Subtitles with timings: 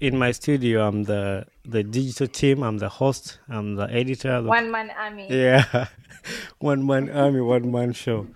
[0.00, 0.86] in my studio.
[0.86, 2.62] I'm the the digital team.
[2.62, 3.38] I'm the host.
[3.48, 4.42] I'm the editor.
[4.42, 5.26] The, One man army.
[5.30, 5.86] yeah,
[6.58, 8.26] one man army, one man show.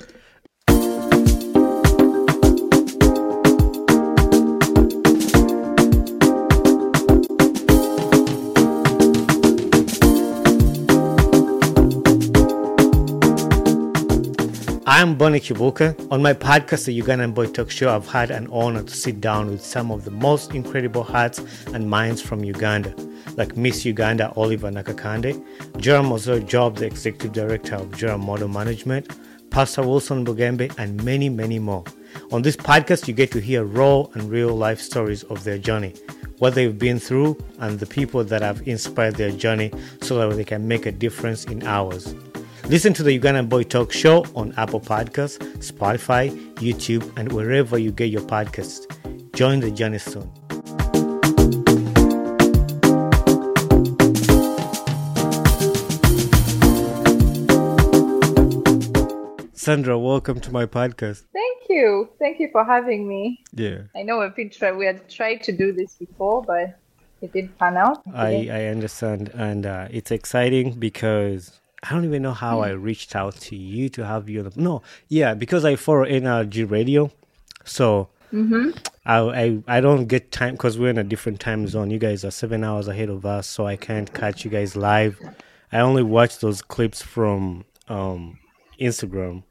[14.92, 16.10] I'm Bonny Kibuuka.
[16.10, 19.48] On my podcast, the Ugandan Boy Talk Show, I've had an honor to sit down
[19.48, 22.92] with some of the most incredible hearts and minds from Uganda,
[23.36, 25.40] like Miss Uganda Oliver Nakakande,
[25.76, 29.16] Joram Ozo Job, the Executive Director of Joram Model Management,
[29.50, 31.84] Pastor Wilson Bugembe, and many, many more.
[32.32, 35.95] On this podcast, you get to hear raw and real life stories of their journey,
[36.38, 39.70] what they've been through, and the people that have inspired their journey
[40.02, 42.12] so that they can make a difference in ours.
[42.70, 47.91] Listen to the Ugandan Boy Talk Show on Apple Podcasts, Spotify, YouTube, and wherever you
[47.91, 48.87] get your podcasts.
[49.34, 50.30] Join the journey soon.
[59.52, 61.24] Sandra, welcome to my podcast.
[61.32, 62.09] Thank you.
[62.21, 63.43] Thank you for having me.
[63.52, 63.79] Yeah.
[63.96, 66.79] I know we've been try- we had tried to do this before, but
[67.21, 68.01] it didn't pan out.
[68.15, 72.83] I, I understand, and uh, it's exciting because I don't even know how I mm.
[72.83, 74.41] reached out to you to have you.
[74.41, 77.11] On the, no, yeah, because I follow NRG Radio,
[77.64, 78.70] so mm-hmm.
[79.06, 81.91] I, I I don't get time because we're in a different time zone.
[81.91, 85.19] You guys are seven hours ahead of us, so I can't catch you guys live.
[85.72, 88.39] I only watch those clips from um,
[88.78, 89.44] Instagram.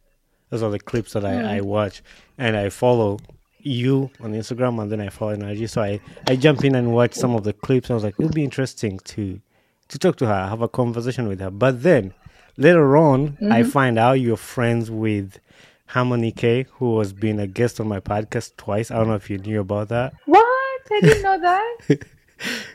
[0.49, 1.63] Those are the clips that I, I mm.
[1.63, 2.03] watch,
[2.37, 3.19] and I follow
[3.61, 5.69] you on Instagram, and then I follow NRG.
[5.69, 7.89] So I, I jump in and watch some of the clips.
[7.89, 9.41] I was like, it'll be interesting to
[9.89, 11.49] to talk to her, have a conversation with her.
[11.49, 12.13] But then
[12.59, 15.39] later on, I find out you're friends with
[15.87, 18.91] Harmony K, who has been a guest on my podcast twice.
[18.91, 20.13] I don't know if you knew about that.
[20.25, 20.45] What?
[20.91, 21.77] I didn't know that.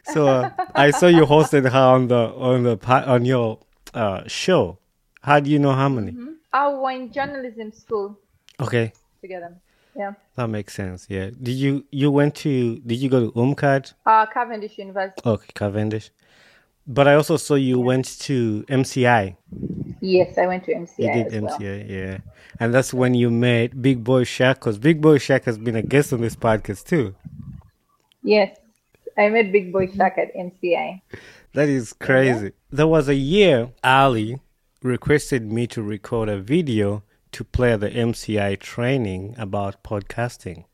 [0.05, 2.77] So uh, I saw you hosted her on the on the
[3.15, 3.61] on your
[3.95, 4.77] uh, show.
[5.23, 6.15] How do you know Harmony?
[6.53, 8.19] I were in journalism school
[8.61, 8.93] Okay,
[9.23, 9.57] together.
[9.97, 10.13] Yeah.
[10.37, 11.07] that makes sense.
[11.09, 11.31] Yeah.
[11.43, 13.95] Did you you went to did you go to UMCAT?
[14.05, 15.23] Uh, Cavendish University.
[15.25, 16.11] Okay, Cavendish.
[16.87, 19.37] But I also saw you went to MCI.
[20.01, 21.59] Yes, I went to MCI You did as well.
[21.59, 22.19] MCI, yeah.
[22.61, 25.83] And that's when you met Big Boy Shaq, because Big Boy Shaq has been a
[25.83, 27.15] guest on this podcast too.
[28.23, 28.59] Yes,
[29.17, 31.01] I met Big Boy Shaq at MCI.
[31.55, 32.53] That is crazy.
[32.71, 34.41] There was a year Ali
[34.83, 37.03] requested me to record a video
[37.33, 40.65] to play the MCI training about podcasting.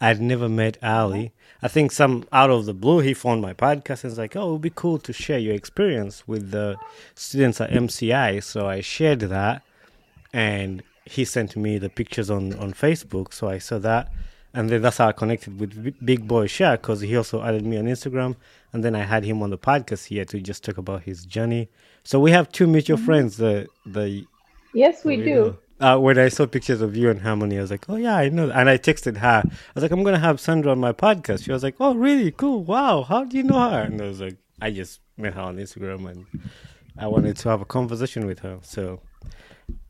[0.00, 1.32] I'd never met Ali.
[1.64, 4.50] I think some out of the blue he found my podcast and was like, Oh,
[4.50, 6.76] it would be cool to share your experience with the
[7.14, 8.42] students at MCI.
[8.42, 9.62] So I shared that
[10.34, 13.32] and he sent me the pictures on, on Facebook.
[13.32, 14.12] So I saw that.
[14.52, 17.64] And then that's how I connected with B- Big Boy Shaq because he also added
[17.64, 18.36] me on Instagram.
[18.74, 21.70] And then I had him on the podcast here to just talk about his journey.
[22.02, 23.38] So we have two mutual friends.
[23.38, 24.26] The the
[24.74, 25.56] Yes, we do.
[25.80, 28.28] Uh, when I saw pictures of you and Harmony, I was like, oh yeah, I
[28.28, 28.50] know.
[28.50, 29.42] And I texted her.
[29.44, 31.44] I was like, I'm gonna have Sandra on my podcast.
[31.44, 32.30] She was like, oh really?
[32.30, 32.64] Cool.
[32.64, 33.02] Wow.
[33.02, 33.82] How do you know her?
[33.82, 36.26] And I was like, I just met her on Instagram and
[36.96, 38.58] I wanted to have a conversation with her.
[38.62, 39.00] So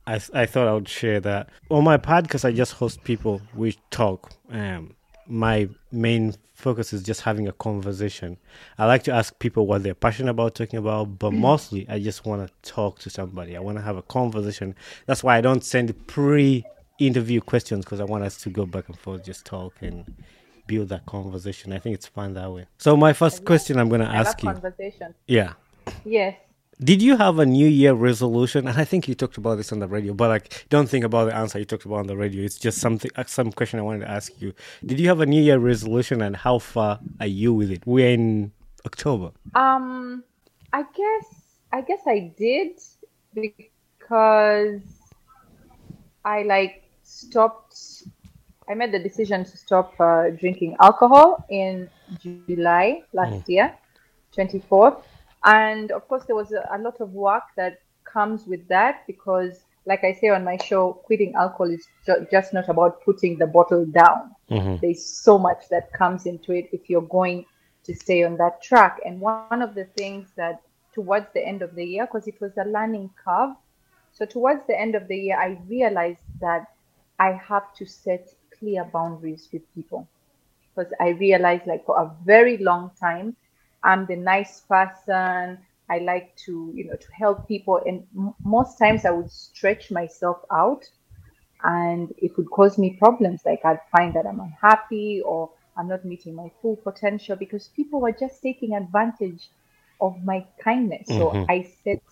[0.06, 2.44] I I thought I would share that on my podcast.
[2.44, 3.42] I just host people.
[3.54, 4.32] We talk.
[4.50, 4.96] Um,
[5.26, 8.36] my main focus is just having a conversation.
[8.78, 12.24] I like to ask people what they're passionate about talking about, but mostly I just
[12.24, 13.56] want to talk to somebody.
[13.56, 14.74] I want to have a conversation.
[15.06, 18.98] That's why I don't send pre-interview questions because I want us to go back and
[18.98, 20.04] forth, just talk and
[20.66, 21.72] build that conversation.
[21.72, 22.66] I think it's fun that way.
[22.78, 25.14] So my first question I'm going to ask you, conversation.
[25.26, 25.54] yeah,
[26.04, 26.36] Yes.
[26.82, 28.66] Did you have a New Year resolution?
[28.68, 31.26] And I think you talked about this on the radio, but like, don't think about
[31.26, 32.44] the answer you talked about on the radio.
[32.44, 34.54] It's just something, uh, some question I wanted to ask you.
[34.84, 37.86] Did you have a New Year resolution, and how far are you with it?
[37.86, 38.52] We're in
[38.86, 39.30] October.
[39.54, 40.24] Um,
[40.72, 41.26] I guess
[41.72, 42.80] I guess I did
[43.34, 44.80] because
[46.24, 48.04] I like stopped.
[48.68, 53.76] I made the decision to stop uh, drinking alcohol in July last year,
[54.32, 55.04] twenty fourth,
[55.44, 59.60] and of course there was a, a lot of work that comes with that because,
[59.86, 63.46] like I say on my show, quitting alcohol is ju- just not about putting the
[63.46, 64.34] bottle down.
[64.50, 64.76] Mm-hmm.
[64.80, 67.44] There's so much that comes into it if you're going
[67.84, 69.00] to stay on that track.
[69.04, 70.62] And one of the things that
[70.92, 73.50] towards the end of the year, because it was a learning curve,
[74.12, 76.66] so towards the end of the year, I realized that
[77.18, 80.08] I have to set clear boundaries with people.
[80.74, 83.36] Because I realized, like, for a very long time,
[83.84, 85.58] I'm the nice person.
[85.90, 89.90] I like to, you know, to help people, and m- most times I would stretch
[89.92, 90.84] myself out
[91.64, 96.04] and it would cause me problems like i'd find that i'm unhappy or I'm not
[96.04, 99.50] meeting my full potential because people were just taking advantage
[100.00, 101.14] of my kindness.
[101.16, 101.48] So Mhm.
[101.48, 102.02] I set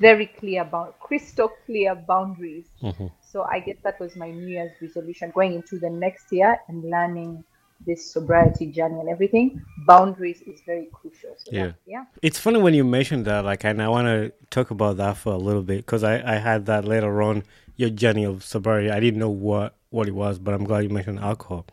[0.00, 2.70] very clear about crystal clear boundaries.
[2.82, 3.08] Mhm.
[3.20, 6.84] So I guess that was my New Year's resolution going into the next year and
[6.84, 7.44] learning
[7.86, 9.62] this sobriety journey and everything.
[9.86, 11.34] Boundaries is very crucial.
[11.38, 11.66] So Yeah.
[11.66, 12.04] that- yeah.
[12.22, 15.32] It's funny when you mentioned that, like, and I want to talk about that for
[15.32, 17.44] a little bit because I, I had that later on
[17.76, 18.90] your journey of sobriety.
[18.90, 21.64] I didn't know what, what it was, but I'm glad you mentioned alcohol.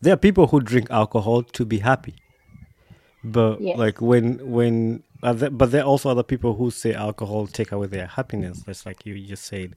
[0.00, 2.14] There are people who drink alcohol to be happy,
[3.22, 7.72] but like when when other, but there are also other people who say alcohol take
[7.72, 8.62] away their happiness.
[8.66, 9.76] That's like you just said.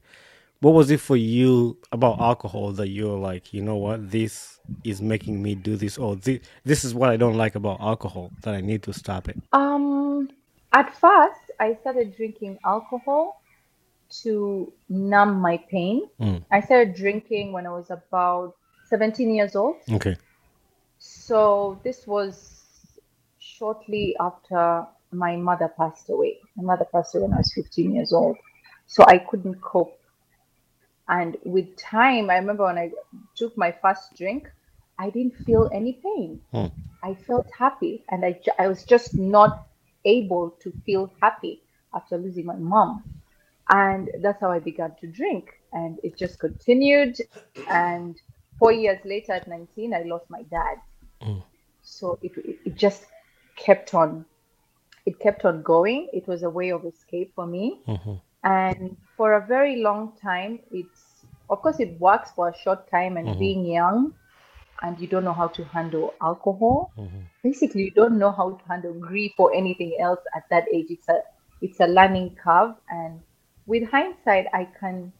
[0.60, 5.00] What was it for you about alcohol that you're like, you know what, this is
[5.00, 8.54] making me do this, or this, this is what I don't like about alcohol that
[8.54, 9.36] I need to stop it.
[9.52, 10.28] Um,
[10.72, 13.42] at first, I started drinking alcohol
[14.22, 16.08] to numb my pain.
[16.20, 16.44] Mm.
[16.50, 18.54] I started drinking when I was about
[18.88, 19.76] 17 years old.
[19.90, 20.16] Okay.
[20.98, 22.54] So this was
[23.38, 26.38] shortly after my mother passed away.
[26.56, 28.36] My mother passed away when I was 15 years old.
[28.86, 29.94] So I couldn't cope.
[31.08, 32.90] And with time, I remember when I
[33.34, 34.50] took my first drink,
[34.98, 36.40] I didn't feel any pain.
[36.52, 36.66] Hmm.
[37.02, 39.66] I felt happy, and I, I was just not
[40.04, 41.62] able to feel happy
[41.94, 43.04] after losing my mom.
[43.70, 45.50] And that's how I began to drink.
[45.72, 47.18] And it just continued.
[47.68, 48.16] And
[48.58, 50.78] four years later, at 19, I lost my dad.
[51.22, 51.42] Mm.
[51.82, 53.04] So it, it, it just
[53.56, 54.24] kept on,
[55.06, 56.08] it kept on going.
[56.12, 57.80] It was a way of escape for me.
[57.86, 58.20] Mhm.
[58.44, 63.16] And for a very long time, it's, of course, it works for a short time.
[63.16, 63.38] And Mhm.
[63.38, 64.14] being young,
[64.82, 67.24] and you don't know how to handle alcohol, Mhm.
[67.42, 70.86] basically you don't know how to handle grief or anything else at that age.
[70.90, 71.22] It's a
[71.60, 73.20] it's a learning curve and
[73.66, 75.12] with hindsight i can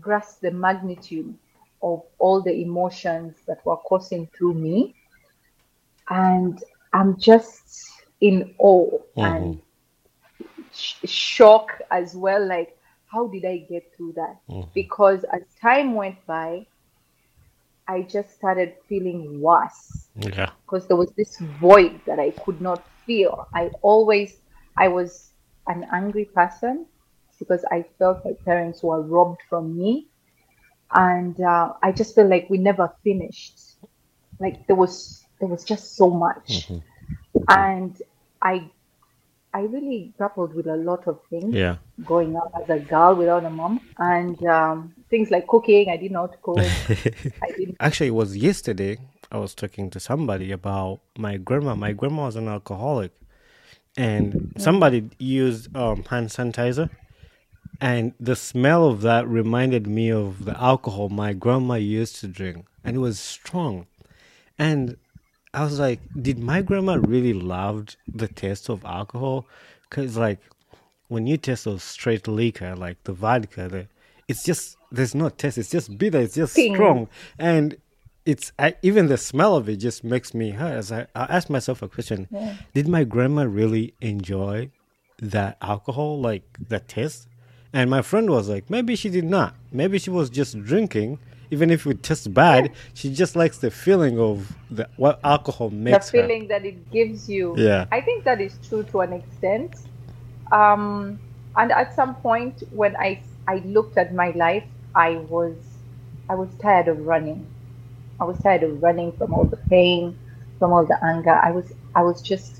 [0.00, 1.34] grasp the magnitude
[1.82, 4.94] of all the emotions that were coursing through me.
[6.10, 7.90] And i'm just
[8.20, 9.60] in awe and
[10.72, 12.76] sh- shock as well like
[13.06, 14.36] how did i get through that?
[14.48, 14.68] Mhm.
[14.74, 16.66] because as time went by
[17.88, 20.50] i just started feeling worse Yeah.
[20.64, 23.46] because there was this void that I could not feel.
[23.52, 24.40] I always,
[24.78, 25.32] I was
[25.66, 26.86] an angry person
[27.38, 30.08] because I felt my parents were robbed from me,
[30.92, 33.58] and uh, I just felt like we never finished.
[34.40, 36.82] Like there was, there was just so much, Mhm.
[37.48, 38.02] and
[38.40, 38.70] I,
[39.54, 41.76] I really grappled with a lot of things Yeah.
[42.02, 45.88] growing up as a girl without a mom, and um, things like cooking.
[45.90, 46.58] I did not cook.
[47.42, 47.76] I didn't.
[47.80, 48.98] Actually, it was yesterday.
[49.30, 51.74] I was talking to somebody about my grandma.
[51.76, 53.12] My grandma was an alcoholic,
[53.96, 56.90] and somebody used um, hand sanitizer,
[57.80, 62.66] and the smell of that reminded me of the alcohol my grandma used to drink,
[62.82, 63.86] and it was strong.
[64.58, 64.96] And
[65.54, 69.46] I was like, did my grandma really loved the taste of alcohol?
[69.88, 70.40] Because like
[71.08, 73.86] when you taste of straight liquor, like the vodka, the,
[74.28, 75.58] it's just there's no taste.
[75.58, 76.18] It's just bitter.
[76.18, 76.74] It's just Ping.
[76.74, 77.08] strong,
[77.38, 77.76] and
[78.26, 80.72] it's I, even the smell of it just makes me hurt.
[80.72, 82.28] As I, I asked myself a question:
[82.74, 84.70] Did my grandma really enjoy
[85.18, 87.28] that alcohol, like that taste?
[87.74, 89.56] And my friend was like, maybe she did not.
[89.72, 91.18] Maybe she was just drinking.
[91.54, 92.62] Even if it tastes bad,
[92.98, 94.36] she just likes the feeling of
[94.76, 96.18] the what alcohol the makes her.
[96.18, 97.54] feeling that it gives you.
[97.56, 97.86] Yeah.
[97.92, 99.72] I think that is true to an extent.
[100.50, 101.18] Um,
[101.56, 103.10] and at some point when I
[103.46, 104.64] I looked at my life,
[104.96, 105.54] I was
[106.28, 107.46] I was tired of running.
[108.20, 110.18] I was tired of running from all the pain,
[110.58, 111.36] from all the anger.
[111.48, 112.50] I was I was just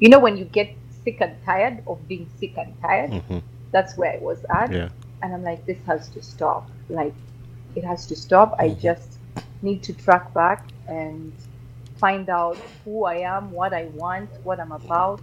[0.00, 0.68] you know when you get
[1.04, 3.40] sick and tired of being sick and tired, Mhm.
[3.70, 4.72] that's where I was at.
[4.72, 4.88] Yeah.
[5.22, 6.64] And I'm like, this has to stop.
[6.88, 7.14] Like
[7.74, 8.54] it has to stop.
[8.58, 8.80] I mm-hmm.
[8.80, 9.18] just
[9.62, 11.32] need to track back and
[11.96, 15.20] find out who I am, what I want, what I'm about.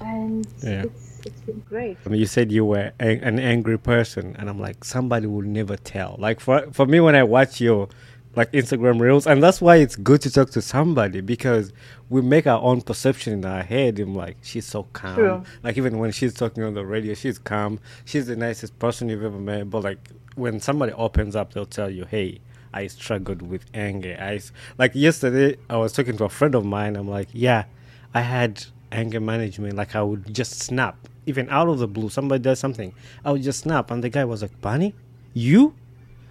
[0.00, 0.82] And Yeah.
[0.82, 1.96] it's it's been great.
[2.04, 5.42] I mean, you said you were a- an angry person, and I'm like, somebody will
[5.60, 6.16] never tell.
[6.18, 7.88] Like for for me, when I watch your
[8.36, 11.72] like Instagram reels, and that's why it's good to talk to somebody because
[12.08, 13.98] we make our own perception in our head.
[13.98, 15.16] I'm like, she's so calm.
[15.62, 17.80] Like even when she's talking on the radio, she's calm.
[18.04, 19.68] She's the nicest person you've ever met.
[19.70, 19.98] But like
[20.36, 22.40] when somebody opens up, they'll tell you, hey.
[22.72, 24.16] I struggled with anger.
[24.20, 24.40] I
[24.78, 25.56] like yesterday.
[25.68, 26.94] I was talking to a friend of mine.
[26.94, 27.64] I'm like, yeah,
[28.14, 29.74] I had anger management.
[29.74, 30.96] Like I would just snap,
[31.26, 32.08] even out of the blue.
[32.10, 32.94] Somebody does something,
[33.24, 34.94] I would just snap, and the guy was like, "Bunny,
[35.34, 35.74] you?"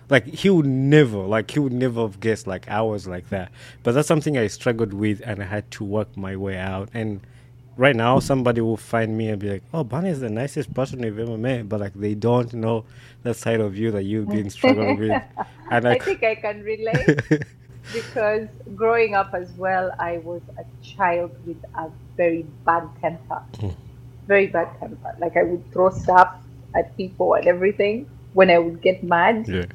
[0.09, 3.51] Like he would never, like he would never have guessed like I was like that.
[3.83, 6.89] But that's something I struggled with, and I had to work my way out.
[6.93, 7.21] And
[7.77, 11.03] right now, somebody will find me and be like, "Oh, Bunny is the nicest person
[11.03, 12.85] you've ever met," but like they don't know
[13.23, 15.21] that side of you that you've been struggling with.
[15.71, 17.19] And I like, think I can relate.
[17.93, 23.41] because growing up as well, I was a child with a very bad temper.
[23.59, 23.69] Hmm.
[24.27, 25.15] Very bad temper.
[25.19, 26.35] Like I would throw stuff
[26.75, 29.47] at people and everything when I would get mad.
[29.47, 29.65] Yeah.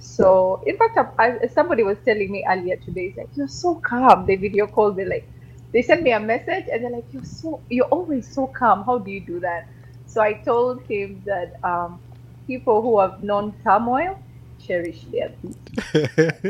[0.00, 3.76] So, in fact, I, I- somebody was telling me earlier today, it's like, you're so
[3.76, 4.26] calm.
[4.26, 5.30] They video called me, like,
[5.72, 8.84] they sent me a message and they're like, you're so, you're always so calm.
[8.84, 9.68] How do you do that?
[10.06, 12.00] So I told him that um,
[12.46, 14.18] people who have known turmoil
[14.58, 15.56] cherish their peace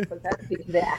[0.00, 0.99] because that's been there.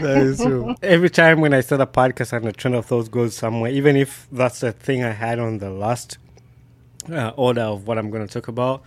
[0.00, 0.74] That is true.
[0.82, 3.96] Every time when I start a podcast and the trend of those goes somewhere, even
[3.96, 6.18] if that's the thing I had on the last
[7.10, 8.82] uh, order of what I'm going to talk about,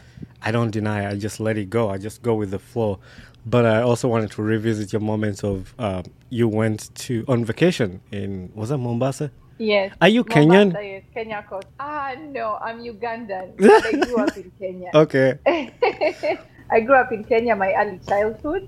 [0.46, 1.10] I don't deny.
[1.10, 1.90] I just let it go.
[1.90, 3.00] I just go with the flow.
[3.48, 8.02] But I also wanted to revisit your moments of uh, you went to on vacation
[8.12, 9.32] in was that Mombasa?
[9.58, 9.96] Yes.
[10.02, 10.68] Are you Kenyan?
[10.74, 11.68] Mombasa, yes, Kenya coast.
[11.80, 13.54] Ah, no, I'm Ugandan.
[13.60, 14.92] I grew up in Kenya.
[14.94, 15.40] Okay.
[16.70, 18.64] I grew up in Kenya my early childhood.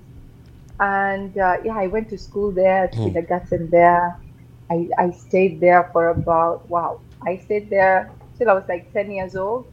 [0.80, 3.04] And uh, yeah, I went to school there, Hmm.
[3.04, 4.16] kindergarten there.
[4.70, 9.10] I, I stayed there for about, wow, I stayed there till I was like 10
[9.10, 9.66] years old.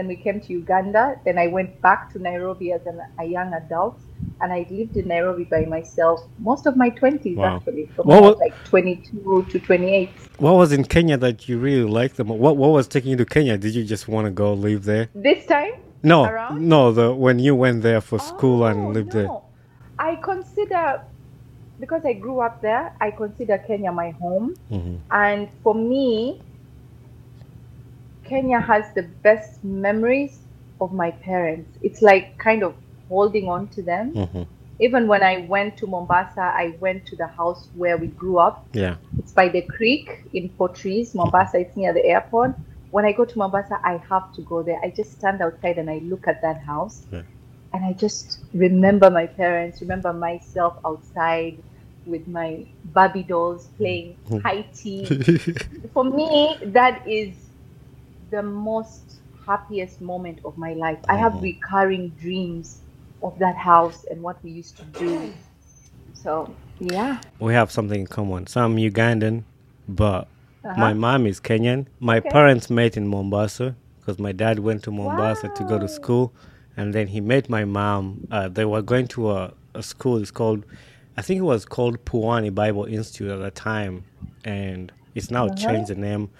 [0.00, 1.20] Then we came to Uganda.
[1.26, 4.00] Then I went back to Nairobi as an, a young adult.
[4.40, 7.56] And I lived in Nairobi by myself most of my 20s, Wow.
[7.56, 10.08] actually, from What was wa- like 22 to 28.
[10.38, 13.18] What was in Kenya that you really liked the mo- What What was taking you
[13.18, 13.58] to Kenya?
[13.58, 15.10] Did you just want to go live there?
[15.14, 16.66] This time, No, Around?
[16.66, 16.92] no.
[16.92, 19.30] The when you went there for school Oh, and lived there.
[19.98, 21.02] I consider
[21.78, 24.54] because I grew up there, I consider Kenya my home.
[24.70, 26.40] hmm And for me,
[28.30, 30.38] Kenya has the best memories
[30.80, 31.68] of my parents.
[31.82, 32.74] It's like kind of
[33.08, 34.06] holding on to them.
[34.14, 34.42] hmm
[34.86, 38.56] Even when I went to Mombasa, I went to the house where we grew up.
[38.72, 38.94] Yeah.
[39.18, 41.58] It's by the creek in Port Reitz, Mombasa.
[41.64, 42.54] It's near the airport.
[42.94, 44.78] When I go to Mombasa, I have to go there.
[44.86, 46.96] I just stand outside and I look at that house.
[47.12, 47.26] Yeah.
[47.74, 51.58] And I just remember my parents, remember myself outside
[52.06, 52.48] with my
[52.96, 55.04] Barbie dolls playing high tea.
[55.94, 57.49] For me, that is
[58.30, 60.98] the most happiest moment of my life.
[61.08, 61.42] I have Mhm.
[61.42, 62.80] recurring dreams
[63.22, 65.32] of that house and what we used to do.
[66.14, 67.18] So, yeah.
[67.40, 68.46] we have something in common.
[68.46, 69.44] So I'm Ugandan,
[69.88, 70.28] but
[70.76, 70.94] my Uh-huh.
[70.94, 71.86] mom is Kenyan.
[72.00, 72.30] My Okay.
[72.30, 76.34] parents met in Mombasa because my dad went to Mombasa to go to school,
[76.76, 78.26] and then he met my mom.
[78.30, 80.18] Uh, they were going to a, a school.
[80.18, 80.64] It's called,
[81.16, 84.04] I think it was called Pwani Bible Institute at the time,
[84.44, 85.56] and it's now Uh-huh.
[85.56, 86.30] changed the name.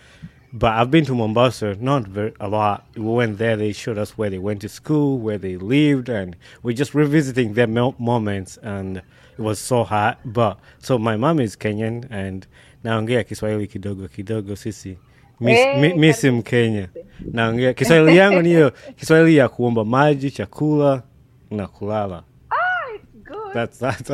[0.52, 2.84] But I've been to Mombasa, not very a lot.
[2.96, 3.56] We went there.
[3.56, 7.54] They showed us where they went to school, where they lived, and we're just revisiting
[7.54, 8.58] their moments.
[8.62, 9.04] And it
[9.38, 10.18] was so hot.
[10.24, 12.46] But so my mom is Kenyan, and
[12.84, 14.56] naongea Kiswahili kidogo kidogo.
[14.56, 14.96] Sisi
[15.40, 16.36] Miss, Hey, mi, mi si karibu.
[16.38, 16.88] Mkenya,
[17.32, 21.02] naongea Kiswahili yangu niyo Kiswahili ya kuomba maji, chakula
[21.50, 22.22] na kulala.
[22.50, 22.56] Ah,
[22.94, 23.52] it's good.
[23.54, 24.10] That's that's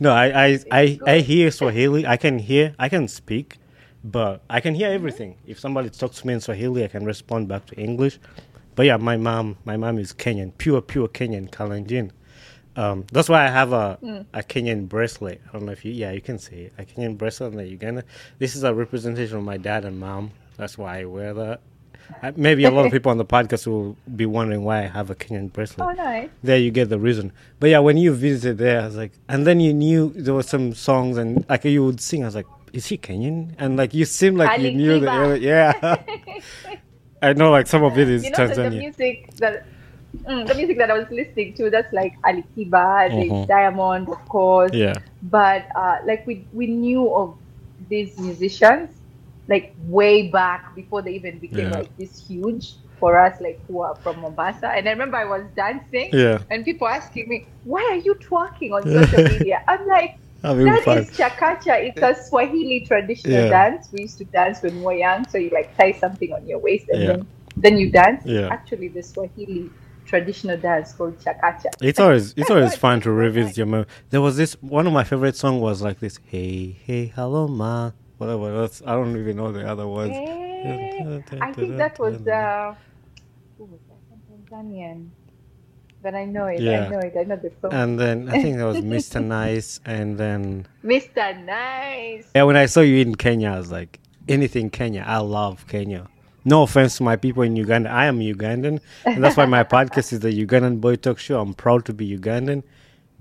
[0.00, 0.12] no.
[0.12, 2.06] I I I, I hear Swahili.
[2.06, 2.74] I can hear.
[2.78, 3.56] I can speak,
[4.04, 5.36] but I can hear everything.
[5.46, 8.18] If somebody talks to me in Swahili, I can respond back to English.
[8.76, 12.10] But yeah, my mom, my mom is Kenyan, pure pure Kenyan Kalenjin.
[12.76, 13.98] Um, that's why I have a
[14.32, 15.40] a Kenyan bracelet.
[15.48, 16.72] I don't know if you yeah you can see it.
[16.78, 18.04] A Kenyan bracelet in the Uganda.
[18.38, 20.30] This is a representation of my dad and mom.
[20.56, 21.60] That's why I wear that.
[22.22, 25.10] Uh, Maybe a lot of people on the podcast will be wondering why I have
[25.10, 26.28] a Kenyan bracelet Oh, nice.
[26.42, 27.32] there you get the reason.
[27.60, 30.42] But yeah, when you visited there, I was like, and then you knew there were
[30.42, 32.22] some songs and like you would sing.
[32.22, 33.54] I was like, is he Kenyan?
[33.58, 35.72] And like you seem like you Ali knew the area.
[35.72, 35.96] Yeah,
[37.22, 38.70] I know like some of it is you know the, the Tanzania.
[38.70, 39.66] music that
[40.28, 43.46] mm, the music that I was listening to that's like Ali Kiba, Mhm.
[43.46, 44.72] Diamond, of course.
[44.72, 47.38] Yeah, But uh, like we we knew of
[47.88, 48.90] these musicians
[49.48, 51.70] like way back before they even became Yeah.
[51.70, 54.68] like this huge for us, like who are from Mombasa.
[54.68, 58.72] And I remember I was dancing, yeah, and people asking me, "Why are you twerking
[58.72, 60.19] on social media?" I'm like.
[60.42, 61.84] That is chakacha.
[61.88, 63.50] It's a Swahili traditional Yeah.
[63.50, 63.88] dance.
[63.92, 65.26] We used to dance when we were young.
[65.28, 67.06] So you like tie something on your waist and Yeah.
[67.08, 68.22] then then you dance.
[68.24, 68.48] Yeah.
[68.50, 69.70] Actually, the Swahili
[70.06, 71.70] traditional dance called chakacha.
[71.82, 73.86] It's always it's always fun to revisit your memory.
[74.10, 76.18] There was this one of my favorite song was like this.
[76.24, 78.60] Hey hey hello ma whatever.
[78.60, 80.14] That's I don't even know the other words.
[80.16, 82.74] Eh, I think that was uh,
[83.58, 83.98] who was that?
[84.30, 85.10] Tanzanian.
[86.02, 86.60] But I know it.
[86.60, 86.86] Yeah.
[86.86, 87.14] I know it.
[87.18, 87.72] I know the song.
[87.72, 89.22] And then I think that was Mr.
[89.22, 91.44] Nice, and then Mr.
[91.44, 92.26] Nice.
[92.34, 95.04] Yeah, when I saw you in Kenya, I was like, anything Kenya.
[95.06, 96.08] I love Kenya.
[96.44, 97.90] No offense to my people in Uganda.
[97.90, 98.80] I am Ugandan.
[99.04, 101.40] And that's why my podcast is the Ugandan Boy Talk Show.
[101.40, 102.62] I'm proud to be Ugandan.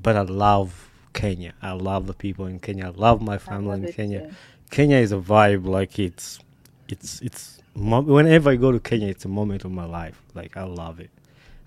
[0.01, 1.53] But I love Kenya.
[1.61, 2.87] I love the people in Kenya.
[2.87, 4.27] I love my family love in Kenya.
[4.27, 4.35] too.
[4.71, 5.65] Kenya is a vibe.
[5.65, 6.39] Like it's,
[6.87, 7.61] it's, it's.
[7.75, 10.21] Whenever I go to Kenya, it's a moment of my life.
[10.33, 11.09] Like I love it.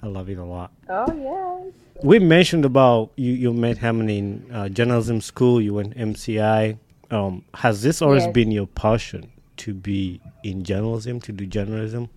[0.02, 0.72] I love it a lot.
[0.88, 1.72] Oh yes.
[2.02, 3.32] We mentioned about you.
[3.32, 5.60] You met him in uh, journalism school.
[5.60, 6.78] You went MCI.
[7.10, 8.32] Um, has this always Yes.
[8.32, 12.08] been your passion to be in journalism, to do journalism?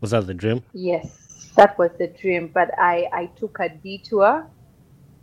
[0.00, 0.62] Was that the dream?
[0.72, 2.50] Yes, that was the dream.
[2.52, 4.46] But I, I took a detour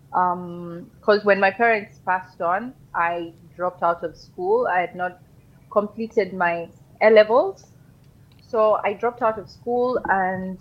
[0.09, 4.67] because when my parents passed on, I dropped out of school.
[4.67, 5.19] I had not
[5.71, 6.69] completed my
[7.01, 7.65] A levels.
[8.47, 10.57] So I dropped out of school and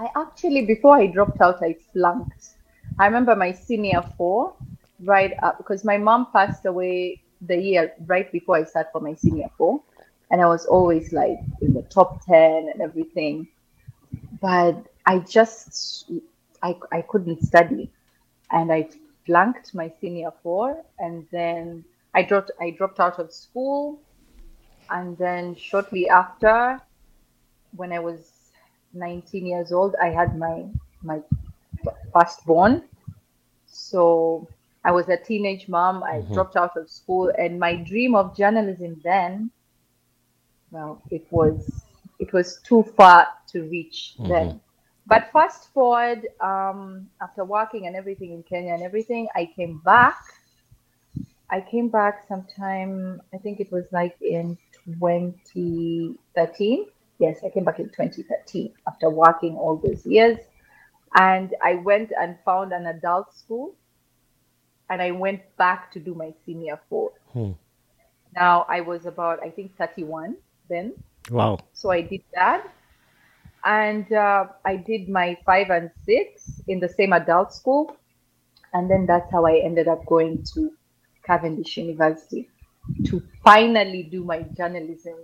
[0.00, 2.54] I actually, before I dropped out, I flunked.
[2.98, 4.54] I remember my senior four,
[5.00, 9.14] right up, because my mom passed away the year right before I sat for my
[9.14, 9.82] senior four.
[10.30, 13.46] And I was always like in the top 10 and everything.
[14.40, 16.10] But I just,
[16.62, 17.90] I, I couldn't study.
[18.50, 18.88] And I
[19.26, 20.82] flunked my senior four.
[20.98, 24.00] And then I dropped, I dropped out of school.
[24.88, 26.80] And then shortly after,
[27.76, 28.29] when I was
[28.92, 30.66] 19 years old, I had my
[31.02, 31.20] my
[32.12, 32.82] firstborn.
[33.66, 34.48] So
[34.84, 36.02] I was a teenage mom.
[36.02, 39.50] I dropped out of school, and my dream of journalism then,
[40.70, 41.84] well, it was
[42.18, 44.60] it was too far to reach then.
[45.06, 50.16] But fast forward, um, after working and everything in Kenya and everything, I came back.
[51.50, 53.20] I came back sometime.
[53.34, 56.86] I think it was like in 2013.
[57.20, 60.38] Yes, I came back in 2013 after working all those years.
[61.14, 63.74] And I went and found an adult school
[64.88, 67.12] and I went back to do my senior four.
[67.32, 67.52] Hmm.
[68.34, 70.36] Now I was about, I think, 31
[70.68, 70.94] then.
[71.30, 71.58] Wow.
[71.74, 72.72] So I did that.
[73.64, 77.96] And uh, I did my five and six in the same adult school.
[78.72, 80.72] And then that's how I ended up going to
[81.26, 82.48] Cavendish University
[83.04, 85.16] to finally do my journalism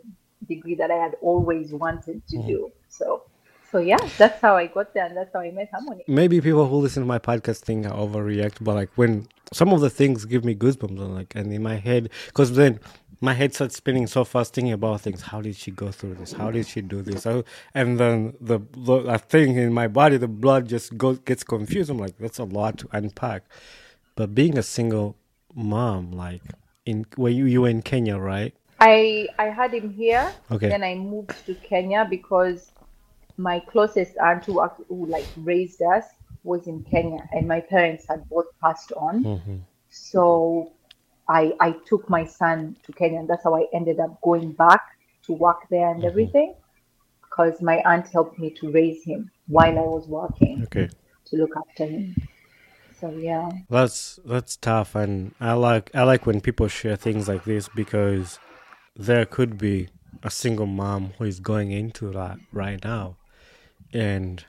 [0.46, 2.48] degree that I had always wanted to mm-hmm.
[2.48, 2.72] do.
[2.88, 3.22] So,
[3.70, 6.04] so yeah, that's how I got there, and that's how I met Harmony.
[6.08, 9.80] Maybe people who listen to my podcast think I overreact, but like when some of
[9.80, 12.80] the things give me goosebumps, and like and in my head, because then
[13.20, 15.22] my head starts spinning so fast thinking about things.
[15.22, 16.32] How did she go through this?
[16.32, 17.26] How did she do this?
[17.74, 21.90] And then the, the I think in my body, the blood just goes gets confused.
[21.90, 23.44] I'm like, that's a lot to unpack.
[24.14, 25.16] But being a single
[25.54, 26.42] mom, like
[26.84, 28.54] in where you you were in Kenya, right?
[28.80, 30.32] I I had him here.
[30.50, 30.68] Okay.
[30.68, 32.72] Then I moved to Kenya because
[33.36, 36.04] my closest aunt who, who like raised us
[36.44, 39.24] was in Kenya, and my parents had both passed on.
[39.24, 39.56] Mm-hmm.
[39.90, 40.72] So
[41.28, 44.82] I I took my son to Kenya, and that's how I ended up going back
[45.24, 46.54] to work there and everything,
[47.22, 50.88] because my aunt helped me to raise him while I was working Okay.
[51.26, 52.14] to look after him.
[53.00, 53.50] So yeah.
[53.68, 58.38] That's that's tough, and I like I like when people share things like this because
[58.96, 59.88] there could be
[60.22, 63.16] a single mom who is going into that right now,
[63.92, 64.44] and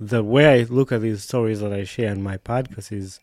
[0.00, 3.20] the way I look at these stories that I share in my podcast is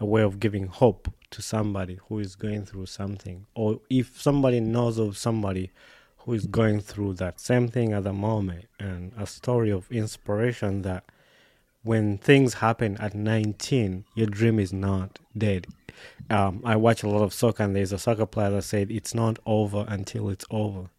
[0.00, 4.60] a way of giving hope to somebody who is going through something, or if somebody
[4.60, 5.70] knows of somebody
[6.18, 10.82] who is going through that same thing at the moment, and a story of inspiration
[10.82, 11.04] that
[11.82, 15.66] when things happen at 19, your dream is not dead.
[16.30, 19.14] Um, I watch a lot of soccer, and there's a soccer player that said it's
[19.14, 20.90] not over until it's over.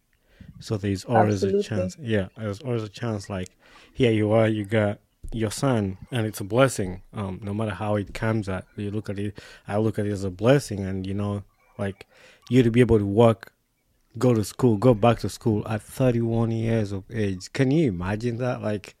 [0.60, 1.60] So there's always Absolutely.
[1.60, 1.96] a chance.
[2.00, 3.28] Yeah, there's always a chance.
[3.28, 3.50] Like
[3.92, 5.00] here you are, you got
[5.32, 7.02] your son, and it's a blessing.
[7.12, 9.38] Um, no matter how it comes at, you look at it.
[9.66, 11.44] I look at it as a blessing, and you know,
[11.78, 12.06] like
[12.48, 13.52] you to be able to work,
[14.18, 17.52] go to school, go back to school at 31 years of age.
[17.52, 18.62] Can you imagine that?
[18.62, 18.96] Like,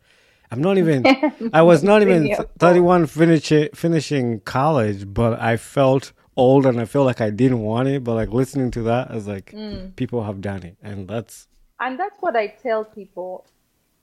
[0.50, 1.04] I'm not even.
[1.52, 7.06] I was not even 31 finishing finishing college, but I felt old and I felt
[7.06, 8.04] like I didn't want it.
[8.04, 9.54] But like listening to that, I was like,
[9.96, 11.48] people have done it, and that's
[11.80, 13.46] and that's what I tell people.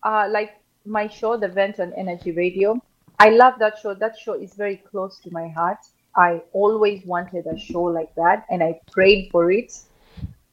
[0.04, 2.82] Uh, like my show, The Vent on NRG Radio.
[3.20, 3.94] I love that show.
[3.94, 5.78] That show is very close to my heart.
[6.16, 9.74] I always wanted a show like that, and I prayed for it,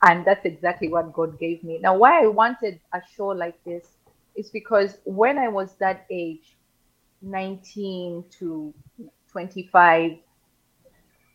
[0.03, 1.79] and that's exactly what God gave me.
[1.79, 3.87] Now, why I wanted a show like this
[4.35, 6.57] is because when I was that age,
[7.23, 8.75] 19 to
[9.31, 10.13] 25,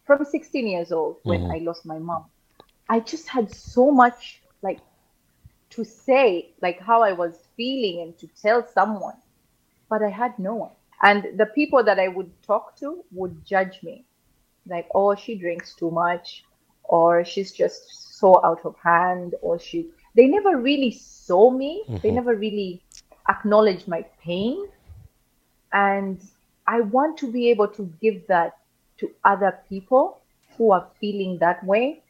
[0.06, 1.52] from 16 years old, when mm-hmm.
[1.52, 2.26] I lost my mom,
[2.90, 4.80] I just had so much like
[5.72, 9.16] to say like how I was feeling and to tell someone,
[9.90, 10.72] but I had no one.
[11.02, 14.06] And the people that I would talk to would judge me,
[14.68, 16.46] like, oh, she drinks too much,
[16.84, 19.90] or she's just so out of hand, or she.
[20.16, 21.84] They never really saw me.
[21.88, 22.16] They mm-hmm.
[22.16, 22.82] never really
[23.30, 24.68] acknowledged my pain,
[25.74, 26.20] and
[26.68, 28.58] I want to be able to give that
[28.98, 30.20] to other people
[30.58, 32.02] who are feeling that way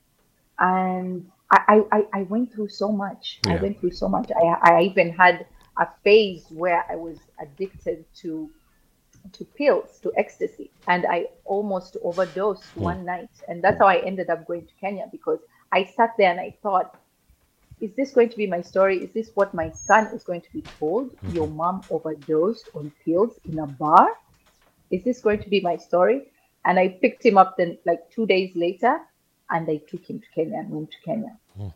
[0.60, 3.40] and I, I, I went through so much.
[3.48, 4.32] I went through so much.
[4.36, 5.46] I, I even had
[5.78, 8.50] a phase where I was addicted to
[9.34, 12.82] to pills, to ecstasy, and I almost overdosed mm.
[12.82, 15.40] one night, and that's how I ended up going to Kenya because
[15.72, 16.96] I sat there and I thought,
[17.86, 18.98] is this going to be my story?
[19.06, 21.16] Is this what my son is going to be told?
[21.16, 21.36] Mm-hmm.
[21.36, 24.08] Your mom overdosed on pills in a bar.
[24.90, 26.32] Is this going to be my story?
[26.66, 28.94] And I picked him up then like two days later,
[29.52, 31.38] and I took him to Kenya and went to Kenya.
[31.60, 31.74] Mm.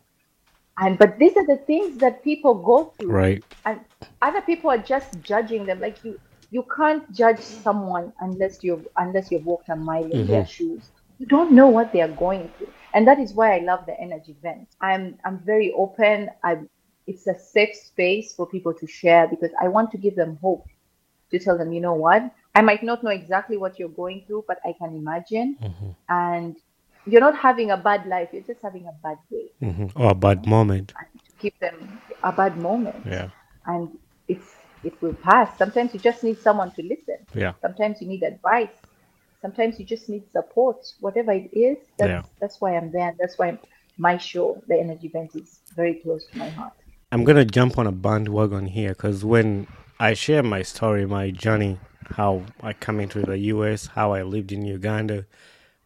[0.78, 3.44] And but these are the things that people go through, right?
[3.64, 3.80] And
[4.20, 5.80] other people are just judging them.
[5.80, 6.18] Like you,
[6.50, 10.32] you can't judge someone unless you've unless you've walked a mile in mm-hmm.
[10.32, 10.90] their shoes.
[11.18, 13.98] You don't know what they are going through, and that is why I love the
[14.00, 14.68] energy vent.
[14.80, 16.30] I'm I'm very open.
[16.44, 16.58] I
[17.06, 20.66] it's a safe space for people to share because I want to give them hope.
[21.30, 24.46] To tell them, you know what, I might not know exactly what you're going through,
[24.48, 25.56] but I can imagine.
[25.62, 25.90] Mm-hmm.
[26.08, 26.56] And
[27.06, 29.52] you're not having a bad life, you're just having a bad day.
[29.62, 30.02] Mm-hmm.
[30.02, 30.92] Or a bad moment.
[30.98, 32.96] And to give them a bad moment.
[33.06, 33.28] Yeah.
[33.66, 35.56] And it's it will pass.
[35.56, 37.18] Sometimes you just need someone to listen.
[37.32, 37.52] Yeah.
[37.60, 38.74] Sometimes you need advice.
[39.42, 40.86] Sometimes you just need support.
[41.00, 42.22] Whatever it is, that's yeah.
[42.40, 43.14] that's why I'm there.
[43.18, 43.58] That's why
[43.96, 46.72] my show, the Energy Vent, is very close to my heart.
[47.12, 49.66] I'm gonna jump on a bandwagon here because when
[49.98, 51.78] I share my story, my journey,
[52.10, 55.26] how I come into the US, how I lived in Uganda,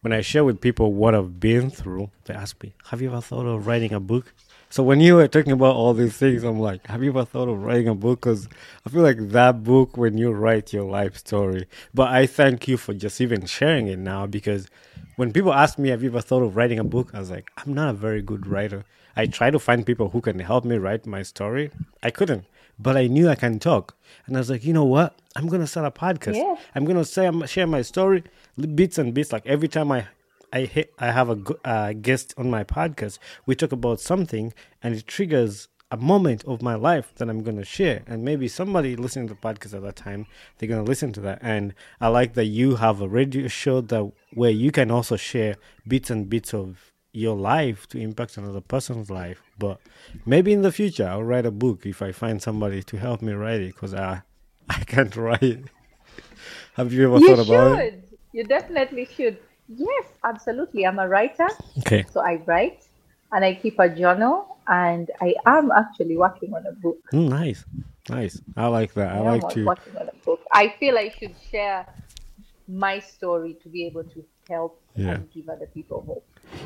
[0.01, 3.21] when I share with people what I've been through, they ask me, "Have you ever
[3.21, 4.33] thought of writing a book?"
[4.75, 7.47] So when you were talking about all these things, I'm like, have you ever thought
[7.47, 8.19] of writing a book?
[8.19, 8.49] Because
[8.85, 11.67] I feel like that book when you write your life story.
[11.93, 14.67] But I thank you for just even sharing it now because
[15.15, 17.11] when people ask me, have you ever thought of writing a book?
[17.13, 18.83] I was like, I'm not a very good writer.
[19.15, 21.71] I try to find people who can help me write my story.
[22.03, 22.43] I couldn't,
[22.77, 23.95] but I knew I can talk.
[24.27, 25.17] And I was like, you know what?
[25.37, 26.35] I'm gonna start a podcast.
[26.35, 26.57] Yeah.
[26.75, 28.25] I'm gonna say, I'm share my story,
[28.59, 29.31] bits and bits.
[29.31, 30.07] Like every time I
[30.51, 33.19] I hit, I have a uh, guest on my podcast.
[33.45, 37.57] We talk about something, and it triggers a moment of my life that I'm going
[37.57, 38.03] to share.
[38.07, 40.25] And maybe somebody listening to the podcast at that time,
[40.57, 41.39] they're going to listen to that.
[41.41, 45.55] And I like that you have a radio show that where you can also share
[45.87, 49.41] bits and bits of your life to impact another person's life.
[49.57, 49.79] But
[50.25, 53.33] maybe in the future, I'll write a book if I find somebody to help me
[53.33, 54.23] write it because I,
[54.69, 55.63] I can't write.
[56.73, 57.85] have you ever you thought about should.
[57.85, 58.19] it?
[58.33, 59.37] You definitely should.
[59.67, 60.85] Yes, absolutely.
[60.85, 61.47] I'm a writer.
[61.79, 62.05] Okay.
[62.11, 62.85] So I write
[63.31, 66.99] and I keep a journal and I am actually working on a book.
[67.13, 67.65] Mm, nice.
[68.09, 68.41] Nice.
[68.55, 69.11] I like that.
[69.11, 70.41] I, I like to working on a book.
[70.51, 71.85] I feel I should share
[72.67, 75.15] my story to be able to help yeah.
[75.15, 76.25] and give other people hope.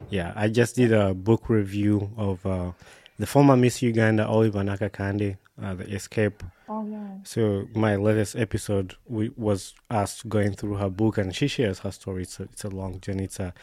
[0.10, 2.72] Yeah, I just did a book review of uh,
[3.20, 6.42] the former Miss Uganda, Oliver Nakakande, uh, The Escape.
[6.70, 7.18] Oh, yeah.
[7.24, 11.92] So my latest episode we, was us going through her book, and she shares her
[11.92, 12.24] story.
[12.24, 13.26] It's a, it's a long journey.
[13.26, 13.54] It's a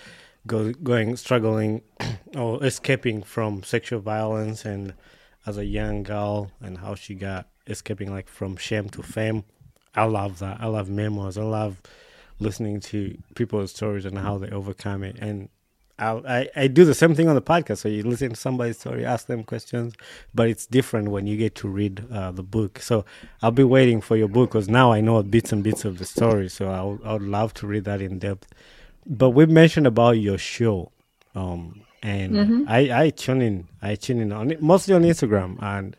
[0.46, 1.80] go, going, struggling,
[2.36, 4.92] or escaping from sexual violence, and
[5.46, 9.44] as a young girl, and how she got escaping like from shame to fame.
[9.94, 10.60] I love that.
[10.60, 11.38] I love memoirs.
[11.38, 11.80] I love
[12.38, 15.16] listening to people's stories and how they overcome it.
[15.18, 15.48] And
[15.98, 17.78] I, I do the same thing on the podcast.
[17.78, 19.94] So you listen to somebody's story, ask them questions,
[20.34, 22.80] but it's different when you get to read uh, the book.
[22.80, 23.04] So
[23.42, 26.04] I'll be waiting for your book because now I know bits and bits of the
[26.04, 26.48] story.
[26.48, 28.46] So I would, I would love to read that in depth.
[29.06, 30.90] But we mentioned about your show,
[31.34, 32.64] um, and mm-hmm.
[32.66, 35.96] I I tune in I tune in on it mostly on Instagram and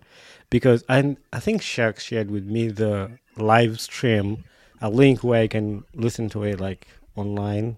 [0.49, 4.43] because I I think Shaq shared with me the live stream
[4.81, 7.77] a link where I can listen to it like online,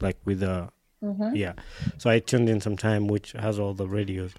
[0.00, 0.70] like with the
[1.02, 1.34] Mm-hmm.
[1.34, 1.54] Yeah.
[1.98, 4.32] So I tuned in some time, which has all the radios.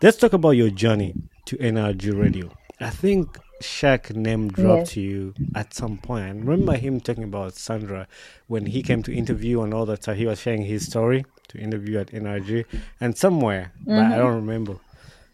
[0.00, 1.14] Let's talk about your journey
[1.46, 2.50] to NRG Radio.
[2.80, 4.96] I think Shaq name dropped yes.
[4.96, 6.24] you at some point.
[6.24, 8.08] I remember him talking about Sandra
[8.48, 10.16] when he came to interview and all that stuff.
[10.16, 12.64] He was sharing his story to interview at NRG
[13.00, 13.90] and somewhere, mm-hmm.
[13.90, 14.18] but I mm-hmm.
[14.18, 14.76] don't remember.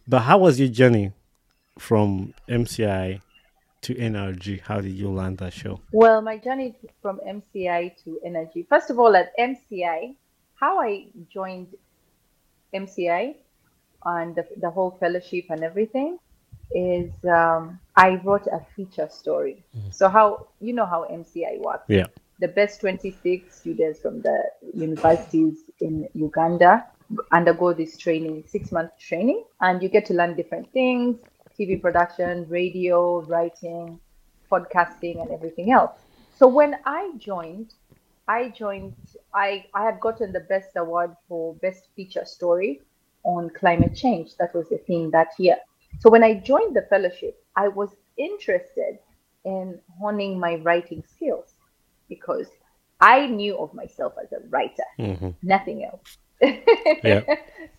[0.06, 1.12] But how was your journey
[1.78, 3.20] from MCI
[3.82, 4.60] to NRG?
[4.62, 5.80] How did you land that show?
[5.92, 8.68] Well, my journey from MCI to NRG.
[8.68, 10.14] First of all, at MCI,
[10.60, 11.68] how I joined
[12.74, 13.36] MCI
[14.04, 16.18] and the, the whole fellowship and everything
[16.74, 19.62] is um, I wrote a feature story.
[19.76, 19.90] Mm-hmm.
[19.90, 21.84] So how you know how MCI works?
[21.88, 22.06] Yeah.
[22.40, 24.42] The best 26 students from the
[24.74, 26.86] universities in Uganda
[27.32, 31.18] undergo this training, six month training, and you get to learn different things:
[31.58, 33.98] TV production, radio, writing,
[34.50, 35.92] podcasting, and everything else.
[36.36, 37.74] So when I joined,
[38.28, 38.94] I joined,
[39.34, 42.82] I, I had gotten the best award for best feature story
[43.24, 44.36] on climate change.
[44.36, 45.56] That was the theme that year.
[46.00, 48.98] So when I joined the fellowship, I was interested
[49.44, 51.54] in honing my writing skills
[52.08, 52.46] because
[53.00, 55.30] I knew of myself as a writer, mm-hmm.
[55.42, 56.18] nothing else.
[57.02, 57.22] yeah.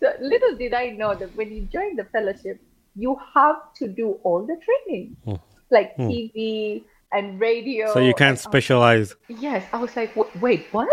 [0.00, 2.60] So little did I know that when you join the fellowship,
[2.96, 5.40] you have to do all the training, mm.
[5.70, 6.08] like mm.
[6.08, 7.92] TV and radio.
[7.92, 9.14] So you can't specialize.
[9.28, 10.88] yes, I was like, wait, what?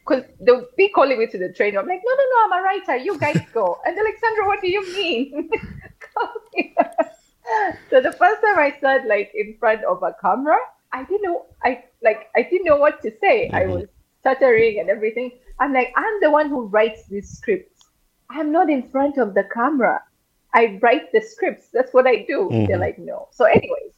[0.00, 1.80] Because they'll be calling me to the trainer.
[1.80, 2.96] I'm like, no, no, no, I'm a writer.
[2.96, 3.78] You guys go.
[3.86, 5.48] and Alexandra, what do you mean?
[7.90, 10.56] so the first time I sat like in front of a camera,
[10.92, 11.46] I didn't know.
[11.62, 13.48] I like I didn't know what to say.
[13.48, 13.56] Mm-hmm.
[13.56, 13.86] I was
[14.20, 15.32] stuttering and everything.
[15.58, 17.84] I'm like, I'm the one who writes these scripts.
[18.30, 20.02] I'm not in front of the camera.
[20.54, 21.68] I write the scripts.
[21.72, 22.48] That's what I do.
[22.50, 22.66] Mm-hmm.
[22.66, 23.28] They're like, no.
[23.30, 23.92] So, anyways,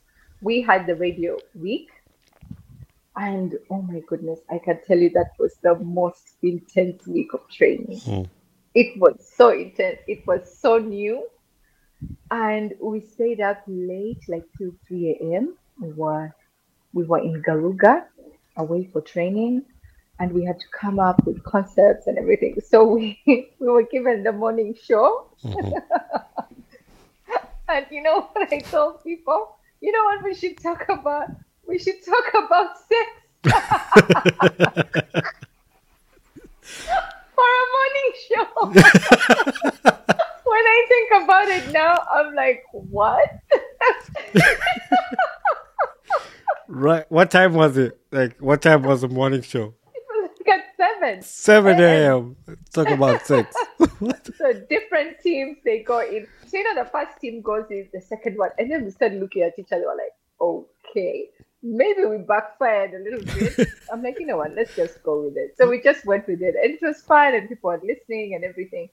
[0.44, 1.88] we had the radio week.
[3.16, 7.48] And oh my goodness, I can tell you that was the most intense week of
[7.48, 8.00] training.
[8.00, 8.28] Mm.
[8.74, 10.00] It was so intense.
[10.07, 11.26] It was so new.
[12.30, 15.57] And we stayed up late, like 2, 3 a.m.
[15.80, 16.35] We were,
[16.92, 18.04] we were in Garuga,
[18.57, 19.62] away for training
[20.20, 22.57] and we had to come up with concepts and everything.
[22.68, 25.30] So we we were given the morning show.
[25.42, 25.78] Mm-hmm.
[27.68, 29.57] and you know what I told people?
[29.85, 31.29] You know what we should talk about?
[31.68, 33.11] We should talk about sex.
[37.35, 38.47] For a morning show.
[40.47, 43.29] when I think about it now, I'm like, what?
[46.68, 47.05] right.
[47.11, 48.01] What time was it?
[48.11, 49.75] Like, what time was the morning show?
[51.04, 51.22] Seven.
[51.22, 52.36] Seven a.m.
[52.72, 53.54] Talk about sex.
[53.78, 56.26] so different teams they go in.
[56.46, 59.12] So you know the first team goes in, the second one, and then we start
[59.12, 59.84] looking at each other.
[59.86, 61.30] We're like, okay,
[61.62, 63.68] maybe we backfired a little bit.
[63.92, 64.54] I'm like, you know what?
[64.54, 65.56] Let's just go with it.
[65.56, 68.44] So we just went with it, and it was fun, and people were listening and
[68.44, 68.88] everything.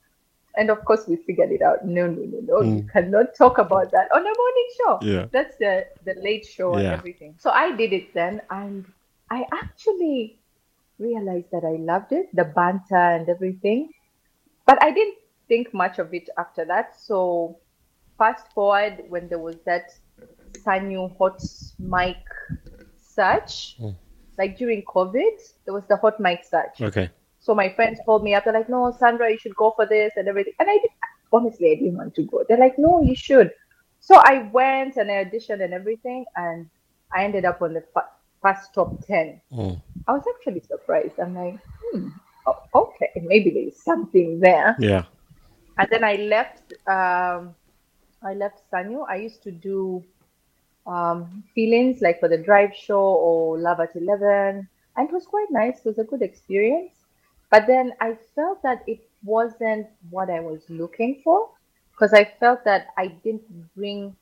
[0.58, 1.86] And of course, we figured it out.
[1.86, 2.56] No, no, no, no.
[2.56, 2.78] Mm.
[2.78, 5.00] You cannot talk about that on a morning show.
[5.02, 5.26] Yeah.
[5.32, 6.80] That's the the late show yeah.
[6.80, 7.36] and everything.
[7.38, 8.86] So I did it then, and
[9.30, 10.41] I actually
[11.02, 13.90] realized that I loved it, the banter and everything.
[14.66, 17.00] But I didn't think much of it after that.
[17.00, 17.58] So
[18.18, 19.92] fast forward when there was that
[20.64, 21.42] Sanyu hot
[21.80, 22.18] mic
[23.02, 23.96] search, mm.
[24.38, 26.82] like during COVID, there was the hot mic search.
[26.82, 27.10] Okay.
[27.40, 28.44] So my friends called me up.
[28.44, 30.92] They're like, "No, Sandra, you should go for this and everything." And I did,
[31.34, 32.44] honestly, I didn't want to go.
[32.48, 33.52] They're like, "No, you should."
[34.00, 36.70] So I went and I auditioned and everything, and
[37.14, 37.84] I ended up on the
[38.42, 39.42] first top 10.
[39.52, 39.82] Mm.
[40.08, 41.20] I was actually surprised.
[41.20, 41.60] I'm like,
[41.92, 42.10] hmm,
[42.74, 44.76] okay, maybe there's something there.
[44.80, 45.06] Yeah.
[45.78, 47.56] And then I left, um,
[48.24, 49.06] I left Sanyu.
[49.08, 50.04] I used to do
[50.86, 54.68] um, feelings like for the drive show or Love at 11.
[54.98, 55.80] And it was quite nice.
[55.80, 56.92] It was a good experience.
[57.50, 61.50] But then I felt that it wasn't what I was looking for
[61.92, 64.16] because I felt that I didn't bring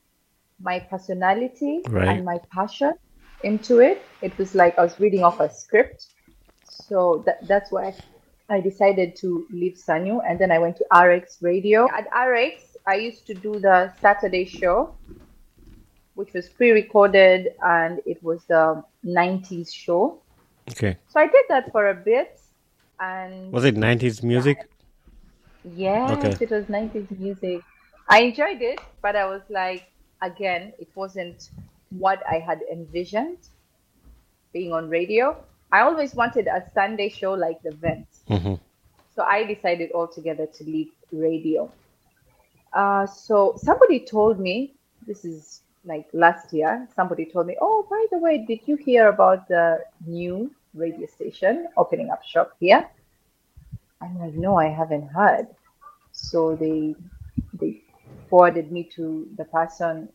[0.60, 2.08] my personality right.
[2.08, 2.92] and my passion
[3.42, 4.02] into it.
[4.22, 6.06] It was like I was reading off a script.
[6.64, 7.94] So that, that's why
[8.48, 10.20] I decided to leave Sanyu.
[10.26, 11.88] And then I went to RX Radio.
[11.92, 14.94] At RX, I used to do the Saturday show,
[16.14, 20.20] which was pre recorded and it was the 90s show.
[20.70, 20.96] Okay.
[21.08, 22.40] So I did that for a bit.
[22.98, 24.68] And was it 90s music?
[25.64, 26.44] Yes, okay.
[26.44, 27.62] it was 90s music.
[28.08, 29.84] I enjoyed it, but I was like,
[30.20, 31.50] again, it wasn't
[31.90, 33.38] what I had envisioned
[34.52, 35.36] being on radio.
[35.72, 38.06] I always wanted a Sunday show like The Vent.
[38.28, 38.54] Mm-hmm.
[39.14, 41.70] So I decided altogether to leave radio.
[42.72, 44.74] Uh, so somebody told me,
[45.06, 49.08] this is like last year, somebody told me, oh, by the way, did you hear
[49.08, 52.88] about the new radio station opening up shop here?
[54.00, 55.48] I'm like, no, I haven't heard.
[56.12, 56.94] So they
[57.54, 57.82] they
[58.28, 60.08] forwarded me to the person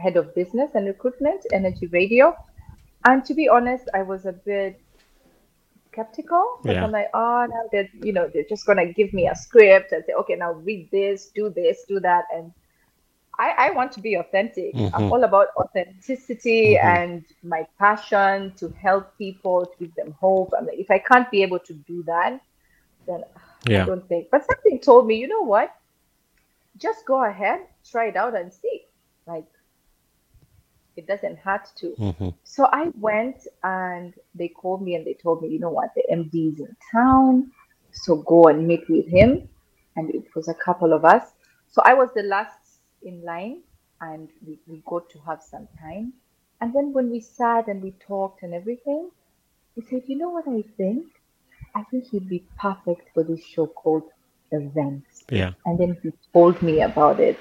[0.00, 2.36] head of business and recruitment, NRG Radio.
[3.06, 4.80] And to be honest, I was a bit
[5.92, 6.60] skeptical.
[6.64, 6.84] Yeah.
[6.84, 10.04] I'm like, oh, now they're, you know, they're just gonna give me a script and
[10.04, 12.52] say, okay, now read this, do this, do that, and
[13.40, 14.74] I, I want to be authentic.
[14.74, 14.94] Mm-hmm.
[14.94, 16.86] I'm all about authenticity mm-hmm.
[16.86, 20.52] and my passion to help people, to give them hope.
[20.56, 22.38] I'm like, if I can't be able to do that,
[23.06, 23.24] then
[23.66, 23.82] yeah.
[23.82, 24.28] I don't think.
[24.30, 25.74] But something told me, you know what?
[26.76, 27.60] Just go ahead,
[27.90, 28.82] try it out and see.
[29.26, 29.46] Like
[30.96, 31.94] it doesn't hurt to.
[31.98, 32.28] Mm-hmm.
[32.44, 36.02] So I went and they called me and they told me, you know what, the
[36.12, 37.50] MD is in town.
[37.92, 39.48] So go and meet with him.
[39.96, 41.32] And it was a couple of us.
[41.68, 42.58] So I was the last
[43.02, 43.62] in line
[44.00, 46.12] and we, we got to have some time.
[46.60, 49.10] And then when we sat and we talked and everything,
[49.74, 51.06] he said, you know what I think?
[51.74, 54.02] I think he'd be perfect for this show called
[54.52, 55.24] Events.
[55.30, 55.52] Yeah.
[55.64, 57.38] And then he told me about it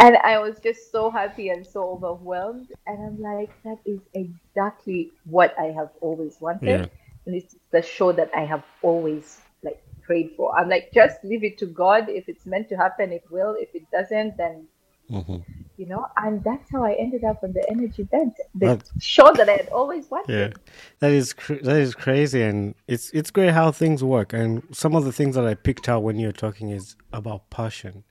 [0.00, 2.68] and I was just so happy and so overwhelmed.
[2.86, 6.68] And I'm like, that is exactly what I have always wanted.
[6.68, 6.86] Yeah.
[7.26, 10.56] And it's the show that I have always like prayed for.
[10.58, 12.08] I'm like, just leave it to God.
[12.08, 13.56] If it's meant to happen, it will.
[13.58, 14.68] If it doesn't, then
[15.10, 15.36] Mm-hmm.
[15.76, 19.48] You know, and that's how I ended up on the energy vent, the show that
[19.48, 20.38] I had always wanted.
[20.38, 24.32] Yeah, that is cr- that is crazy, and it's it's great how things work.
[24.32, 28.04] And some of the things that I picked out when you're talking is about passion,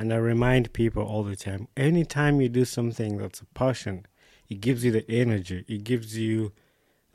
[0.00, 4.06] and I remind people all the time: anytime you do something that's a passion,
[4.48, 6.52] it gives you the energy, it gives you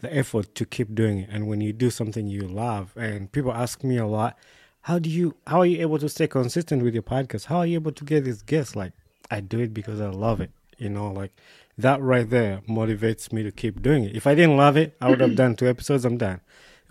[0.01, 1.29] the effort to keep doing it.
[1.31, 4.37] And when you do something you love, and people ask me a lot,
[4.81, 7.45] how do you how are you able to stay consistent with your podcast?
[7.45, 8.75] How are you able to get these guests?
[8.75, 8.93] Like
[9.31, 10.51] I do it because I love it.
[10.77, 11.31] You know, like
[11.79, 14.15] that right there motivates me to keep doing it.
[14.15, 16.05] If I didn't love it, I would have done two episodes.
[16.05, 16.41] I'm done.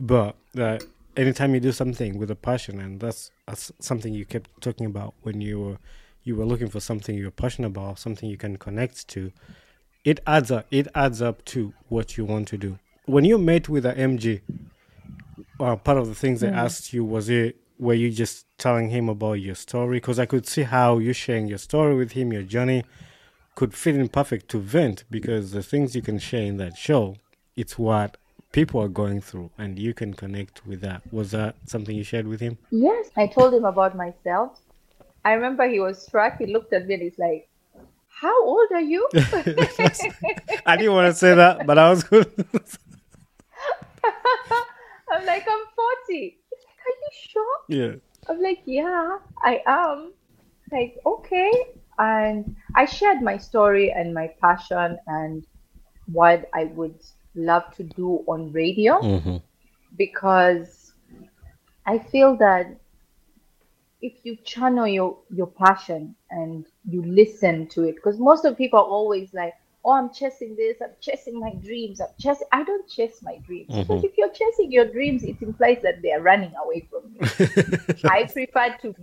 [0.00, 0.78] But uh,
[1.16, 5.14] anytime you do something with a passion, and that's, that's something you kept talking about
[5.22, 5.78] when you were
[6.24, 9.30] you were looking for something you were passionate about, something you can connect to,
[10.04, 10.66] it adds up.
[10.70, 12.78] It adds up to what you want to do.
[13.04, 14.40] When you met with a MG,
[15.60, 16.50] uh, part of the things mm.
[16.50, 19.96] I asked you was it were you just telling him about your story?
[19.96, 22.84] Because I could see how you sharing your story with him, your journey,
[23.54, 27.16] could fit in perfect to vent because the things you can share in that show,
[27.56, 28.16] it's what
[28.54, 31.02] people are going through and you can connect with that.
[31.12, 32.56] Was that something you shared with him?
[32.70, 34.60] Yes, I told him about myself.
[35.24, 36.38] I remember he was struck.
[36.38, 37.48] He looked at me and he's like,
[38.08, 39.08] How old are you?
[40.66, 42.30] I didn't want to say that, but I was good.
[45.10, 45.64] I'm like, I'm
[46.06, 46.38] 40
[46.86, 47.56] are you sure?
[47.68, 47.94] Yeah.
[48.28, 50.12] I'm like, yeah, I am.
[50.70, 51.52] Like, okay.
[51.98, 55.44] And I shared my story and my passion and
[56.06, 56.96] what I would
[57.34, 59.36] love to do on radio mm-hmm.
[59.96, 60.92] because
[61.86, 62.76] I feel that
[64.00, 68.78] if you channel your, your passion and you listen to it, because most of people
[68.78, 72.46] are always like, oh, I'm chasing this, I'm chasing my dreams, I'm chasing.
[72.52, 73.80] I don't chase my dreams mm-hmm.
[73.80, 77.20] because if you're chasing your dreams, it implies that they are running away from you.
[78.10, 78.94] I prefer to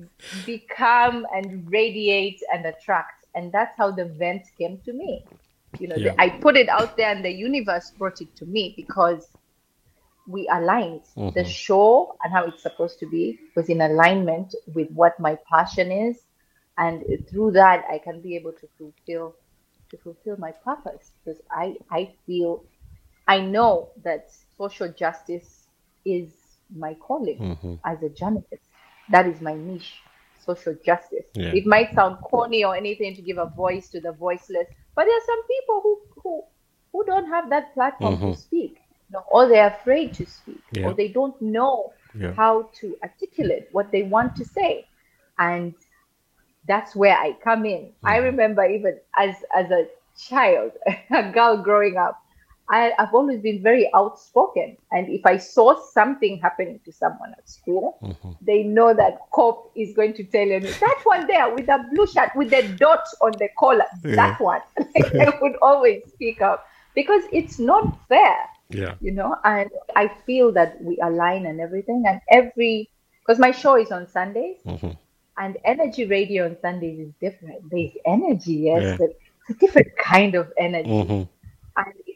[0.45, 5.23] become and radiate and attract, and that's how the vent came to me.
[5.81, 6.13] You know, yeah.
[6.13, 9.27] the, I put it out there, and the universe brought it to me because
[10.27, 11.01] we aligned.
[11.17, 11.37] Mm-hmm.
[11.37, 15.91] The show and how it's supposed to be was in alignment with what my passion
[15.91, 16.17] is,
[16.77, 19.35] and through that, I can be able to fulfill
[19.91, 22.63] to fulfill my purpose because I, I feel,
[23.27, 25.67] I know that social justice
[26.05, 26.31] is
[26.75, 27.75] my calling mm-hmm.
[27.85, 28.63] as a journalist.
[29.09, 29.95] That is my niche,
[30.45, 31.25] social justice.
[31.33, 31.53] Yeah.
[31.53, 35.15] It might sound corny or anything to give a voice to the voiceless, but there
[35.15, 36.43] are some people who, who,
[36.91, 38.31] who don't have that platform mm-hmm.
[38.31, 40.85] to speak, you know, or they're afraid to speak, yeah.
[40.85, 42.33] or they don't know yeah.
[42.33, 44.85] how to articulate what they want to say.
[45.39, 45.73] And
[46.67, 47.81] that's where I come in.
[47.81, 48.07] Mm-hmm.
[48.07, 50.71] I remember even as as a child,
[51.09, 52.21] a girl growing up,
[52.71, 54.77] I, have always been very outspoken.
[54.91, 58.31] And if I saw something happening to someone at school, mm-hmm.
[58.41, 62.07] they know that Cope is going to tell you that one there with the blue
[62.07, 64.15] shirt with the dot on the collar, yeah.
[64.15, 64.61] that one.
[64.95, 68.37] I would always speak up because it's not fair.
[68.69, 68.95] Yeah.
[69.01, 72.05] You know, and I feel that we align and everything.
[72.07, 74.57] And every, because my show is on Sundays.
[74.65, 74.91] Mm-hmm
[75.37, 77.69] and NRG Radio on Sundays is different.
[77.71, 78.97] There's energy, yes, yeah.
[78.99, 80.89] but it's a different kind of energy.
[80.89, 81.23] Mm-hmm.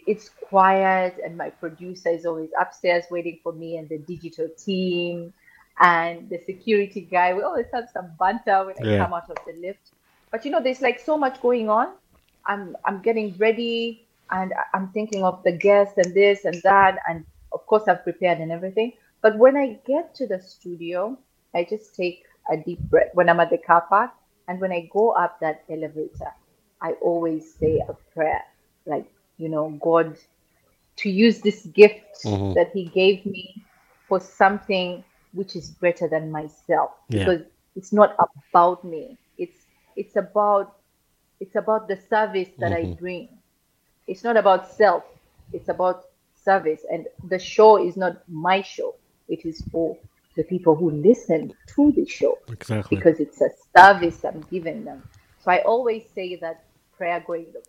[0.05, 5.33] It's quiet, and my producer is always upstairs waiting for me, and the digital team,
[5.79, 7.33] and the security guy.
[7.33, 9.91] We always have some banter when I come out of the lift.
[10.31, 11.93] But you know, there's like so much going on.
[12.45, 17.25] I'm I'm getting ready, and I'm thinking of the guests and this and that, and
[17.51, 18.93] of course I've prepared and everything.
[19.21, 21.17] But when I get to the studio,
[21.55, 24.11] I just take a deep breath when I'm at the car park.
[24.47, 26.31] And when I go up that elevator,
[26.81, 28.43] I always say a prayer
[28.85, 30.17] like, you know, God,
[30.97, 32.53] to use this gift mm-hmm.
[32.53, 33.63] that He gave me
[34.07, 36.91] for something which is greater than myself.
[37.09, 37.25] Yeah.
[37.25, 37.41] Because
[37.75, 38.15] it's not
[38.49, 39.17] about me.
[39.37, 39.61] It's
[39.95, 40.77] it's about
[41.39, 42.91] it's about the service that mm-hmm.
[42.91, 43.29] I bring.
[44.07, 45.03] It's not about self.
[45.51, 46.05] It's about
[46.41, 46.85] service.
[46.91, 48.95] And the show is not my show.
[49.27, 49.97] It is for
[50.35, 52.97] the people who listen to the show exactly.
[52.97, 55.03] because it's a service I'm giving them.
[55.43, 56.63] So I always say that
[56.97, 57.61] prayer going to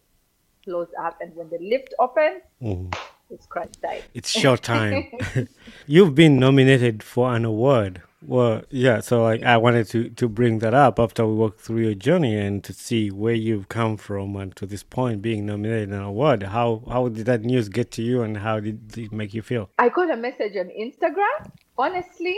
[0.66, 2.94] close up, and when the lift opens, mm.
[3.31, 4.02] it's crunch time.
[4.12, 5.07] It's short time.
[5.87, 8.03] You've been nominated for an award.
[8.22, 9.01] Well, yeah.
[9.01, 12.36] So like, I wanted to to bring that up after we walked through your journey
[12.36, 16.43] and to see where you've come from and to this point being nominated an award.
[16.43, 19.70] How how did that news get to you, and how did it make you feel?
[19.78, 21.53] I got a message on Instagram.
[21.78, 22.36] Honestly,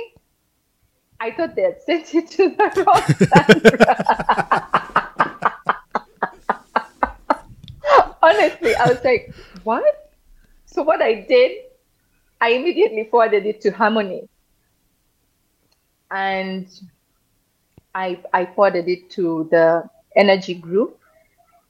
[1.21, 3.03] I thought they had sent it to the wrong
[8.79, 9.85] I was like, what?
[10.67, 11.53] So what I did,
[12.41, 14.29] I immediately forwarded it to Harmony.
[16.11, 16.69] And
[17.95, 20.99] I I forwarded it to the energy group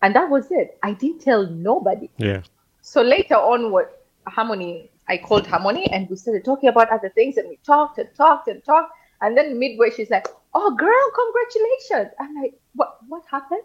[0.03, 0.79] And that was it.
[0.83, 2.11] I didn't tell nobody.
[2.19, 2.43] Yeah.
[2.83, 7.37] So later on, what Harmony, I called Harmony and we started talking about other things
[7.39, 8.93] and we talked and talked and talked.
[9.23, 12.15] And then midway, she's like, Oh, girl, congratulations.
[12.21, 13.65] I'm like, What what happened?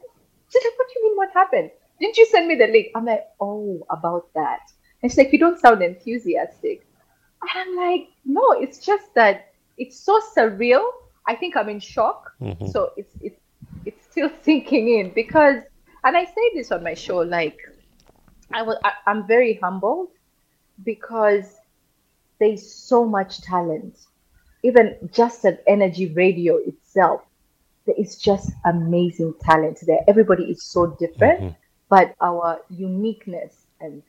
[0.49, 1.71] She's like, What do you mean, what happened?
[1.99, 2.87] Didn't you send me the link?
[2.95, 4.59] I'm like, Oh, about that.
[5.01, 6.85] And she's like, You don't sound enthusiastic.
[7.41, 10.83] And I'm like, No, it's just that it's so surreal.
[11.27, 12.31] I think I'm in shock.
[12.41, 12.71] Mhm.
[12.71, 13.39] So it's it's
[13.85, 15.63] it's still sinking in because
[16.03, 17.57] and I say this on my show, like
[18.51, 20.09] I was I, I'm very humbled
[20.83, 21.55] because
[22.39, 23.97] there's so much talent.
[24.63, 27.21] Even just at NRG Radio itself,
[27.85, 29.99] there is just amazing talent there.
[30.07, 31.55] Everybody is so different, Mhm.
[31.93, 34.03] But our uniqueness and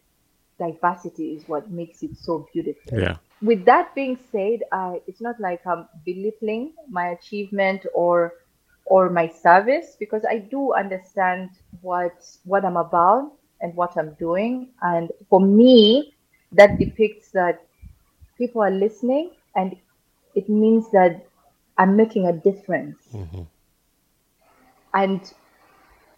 [0.59, 3.19] diversity is what makes it so beautiful Yeah.
[3.43, 8.33] with that being said, uh, it's not like I'm belittling my achievement or
[8.87, 11.51] or my service because I do understand
[11.83, 12.15] what
[12.45, 16.15] what I'm about and what I'm doing, and for me,
[16.53, 17.61] that depicts that
[18.39, 19.77] people are listening, and
[20.35, 21.27] it means that
[21.79, 23.49] I'm making a difference, Mhm.
[24.95, 25.33] and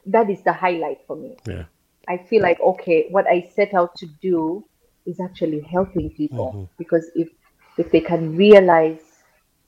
[0.06, 1.36] that is the highlight for me.
[1.46, 1.64] Yeah.
[2.08, 4.64] I feel like okay, what I set out to do
[5.06, 6.68] is actually helping people Mhm.
[6.78, 7.28] because if
[7.78, 9.04] if they can realize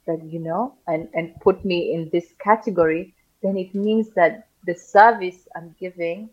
[0.07, 4.74] that you know and and put me in this category, then it means that the
[4.74, 6.30] service I'm giving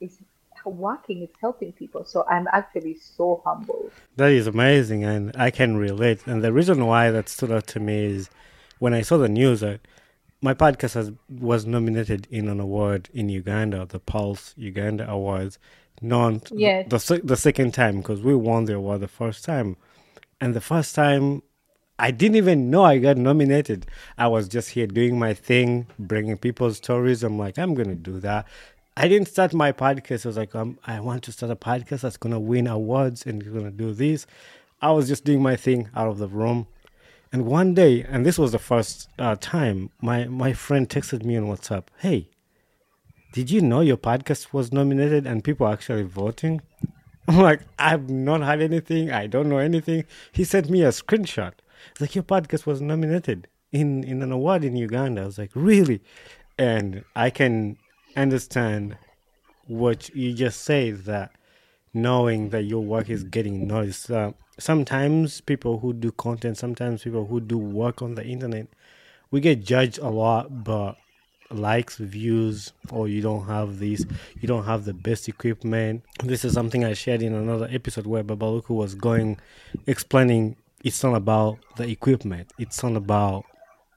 [0.00, 0.18] is
[0.64, 2.04] working, it's helping people.
[2.04, 3.92] So I'm actually so humbled.
[4.16, 6.26] That is amazing, and I can relate.
[6.26, 8.30] And the reason why that stood out to me is
[8.78, 9.80] when I saw the news that
[10.42, 15.58] my podcast has, was nominated in an award in Uganda, the Pulse Uganda Awards,
[16.02, 16.88] not Yes.
[16.90, 19.76] the the second time because we won the award the first time,
[20.40, 21.42] and the first time
[21.98, 23.86] I didn't even know I got nominated.
[24.18, 27.22] I was just here doing my thing, bringing people's stories.
[27.22, 28.46] I'm like, I'm gonna do that.
[28.98, 30.26] I didn't start my podcast.
[30.26, 33.42] I was like, um, I want to start a podcast that's gonna win awards and
[33.52, 34.26] gonna do this.
[34.82, 36.66] I was just doing my thing out of the room.
[37.32, 41.36] And one day, and this was the first uh, time, my my friend texted me
[41.36, 42.28] on WhatsApp, "Hey,
[43.32, 46.62] did you know your podcast was nominated and people are actually voting?"
[47.28, 49.10] I'm like, I've not had anything.
[49.10, 50.04] I don't know anything.
[50.30, 51.54] He sent me a screenshot.
[51.90, 55.22] It's like your podcast was nominated in in an award in Uganda.
[55.22, 56.02] I was like, really?
[56.58, 57.78] And I can
[58.16, 58.96] understand
[59.66, 61.32] what you just say that
[61.92, 64.10] knowing that your work is getting noticed.
[64.10, 68.66] Uh, sometimes people who do content, sometimes people who do work on the internet,
[69.30, 70.96] we get judged a lot, but
[71.50, 74.06] likes, views, or you don't have these,
[74.40, 76.02] you don't have the best equipment.
[76.22, 79.38] This is something I shared in another episode where Babaluku was going,
[79.86, 83.44] explaining it's not about the equipment, it's not about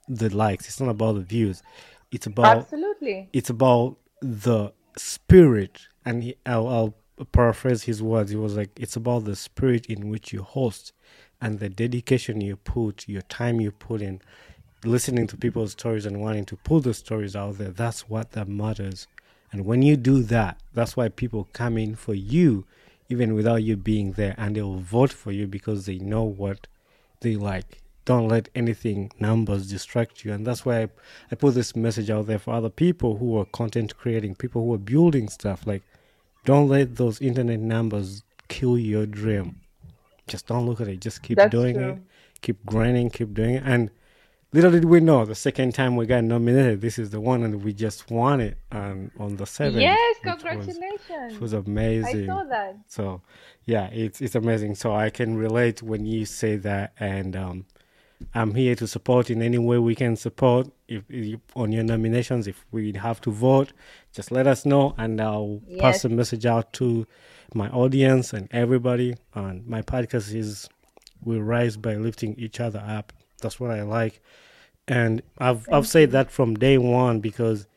[0.07, 1.62] the likes, it's not about the views,
[2.12, 3.30] it's about Absolutely.
[3.34, 6.95] it's about the spirit and I'll, I'll
[7.26, 10.94] paraphrase his words he was like it's about the spirit in which you host
[11.42, 14.22] and the dedication you put your time you put in
[14.86, 17.72] listening to people's stories and wanting to pull the stories out there.
[17.72, 19.08] That's what that matters.
[19.52, 22.66] And when you do that that's why people come in for you
[23.10, 26.68] even without you being there and they'll vote for you because they know what
[27.22, 27.82] they like.
[28.06, 30.32] Don't let anything numbers distract you.
[30.32, 30.90] And that's why I,
[31.32, 34.74] I put this message out there for other people who are content creating people who
[34.74, 35.66] are building stuff.
[35.66, 35.84] Like
[36.46, 39.60] don't let those internet numbers kill your dream
[40.28, 41.90] just don't look at it just keep That's doing true.
[41.92, 41.98] it
[42.42, 43.90] keep grinding keep doing it and
[44.54, 47.64] little did we know the second time we got nominated this is the one and
[47.64, 50.80] we just won it And on the 7th Yes, was- congratulations.
[51.34, 52.78] which was I amazing saw that.
[52.88, 53.22] so
[53.66, 54.74] yeah, it's it's amazing.
[54.76, 57.66] So I can relate when you say that, and um,
[58.34, 60.70] I'm here to support in any way we can support.
[60.88, 63.72] If, if on your nominations, if we have to vote,
[64.14, 66.02] just let us know, and I'll pass Yes.
[66.04, 67.08] the message out to
[67.54, 69.16] my audience and everybody.
[69.34, 70.68] And my podcast is
[71.24, 73.14] we rise by lifting each other up.
[73.42, 74.22] That's what I like,
[74.88, 77.68] and I've I've said that from day one because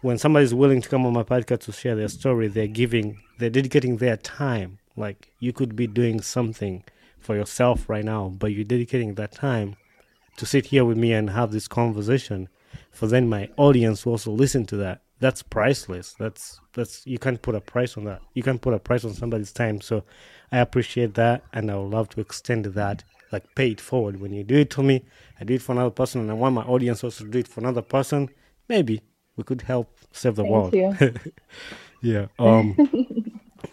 [0.00, 3.50] when somebody's willing to come on my podcast to share their story, they're giving, they're
[3.50, 4.78] dedicating their time.
[4.96, 6.84] Like you could be doing something
[7.22, 9.76] for yourself right now, but you're dedicating that time
[10.36, 12.48] to sit here with me and have this conversation.
[12.90, 15.02] For then my audience to also listen to that.
[15.20, 16.14] That's priceless.
[16.18, 18.22] That's that's you can't put a price on that.
[18.34, 19.80] You can't put a price on somebody's time.
[19.80, 20.04] So
[20.50, 24.20] I appreciate that, and I would love to extend that, like pay it forward.
[24.20, 25.04] When you do it to me,
[25.40, 27.48] I do it for another person, and I want my audience also to do it
[27.48, 28.30] for another person.
[28.68, 29.02] Maybe
[29.36, 30.74] we could help save the Thank world.
[32.02, 32.26] yeah.
[32.38, 32.76] Um.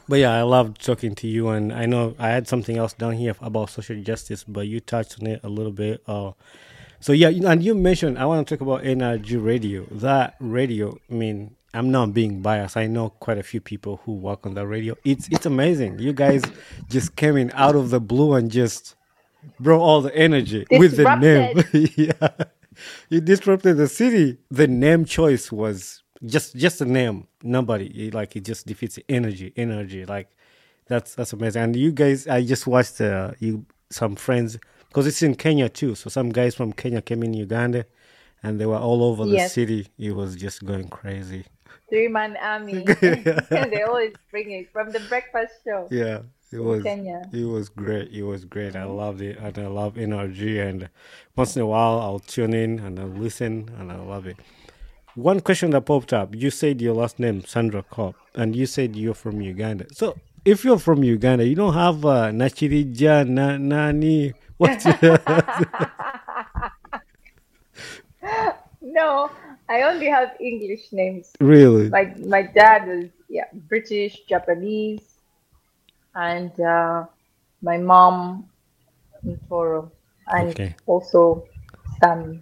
[0.10, 3.14] but yeah, I loved talking to you, and I know I had something else down
[3.14, 6.01] here about social justice, but you touched on it a little bit.
[6.07, 6.32] Uh,
[6.99, 9.86] so yeah, and you mentioned I want to talk about NRG radio.
[9.91, 12.76] That radio, I mean, I'm not being biased.
[12.76, 14.95] I know quite a few people who work on the radio.
[15.05, 15.99] It's it's amazing.
[15.99, 16.41] You guys
[16.89, 18.95] just came in out of the blue and just
[19.60, 21.64] brought all the energy with the name.
[21.95, 22.45] yeah.
[23.10, 24.39] You disrupted the city.
[24.49, 27.28] The name choice was just just a name.
[27.43, 29.53] Nobody like it just defeats energy.
[29.55, 30.05] Energy.
[30.05, 30.30] Like
[30.88, 31.63] that's that's amazing.
[31.63, 34.57] And you guys I just watched uh, you some friends
[34.88, 35.95] because it's in Kenya too.
[35.95, 37.86] So some guys from Kenya came in Uganda
[38.43, 39.88] and they were all over the city.
[39.97, 41.45] It was just going crazy.
[41.89, 42.86] Three man army.
[42.86, 42.88] And
[43.72, 45.88] they always bring it from the breakfast show.
[45.89, 46.84] Yeah, it was.
[46.84, 47.24] Kenya.
[47.34, 48.11] It was great.
[48.11, 48.76] It was great.
[48.76, 50.59] I loved it, and I love energy.
[50.59, 50.89] And
[51.36, 54.38] once in a while, I'll tune in and I'll listen, and I love it.
[55.20, 58.95] One question that popped up: You said your last name Sandra Cope, and you said
[58.95, 59.86] you're from Uganda.
[59.91, 60.15] So,
[60.45, 64.34] if you're from Uganda, you don't have uh, Nachirija na, Nani.
[64.57, 64.86] What's
[68.82, 69.30] No,
[69.67, 71.34] I only have English names.
[71.41, 71.89] really?
[71.89, 75.20] Like my dad was yeah British, Japanese,
[76.15, 77.05] and uh,
[77.61, 78.47] my mom
[79.49, 79.91] Toro,
[80.28, 80.76] and Okay.
[80.86, 81.45] also
[81.99, 82.41] some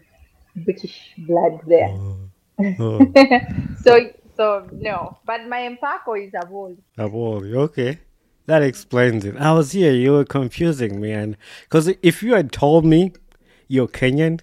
[0.56, 1.90] British blood there.
[1.90, 2.27] Oh,
[3.84, 6.78] so so no, but my empako is a old.
[6.98, 8.00] Aboli, okay.
[8.48, 9.36] That explains it.
[9.36, 11.12] I was here, you were confusing me.
[11.12, 13.12] And because if you had told me
[13.68, 14.40] you're Kenyan,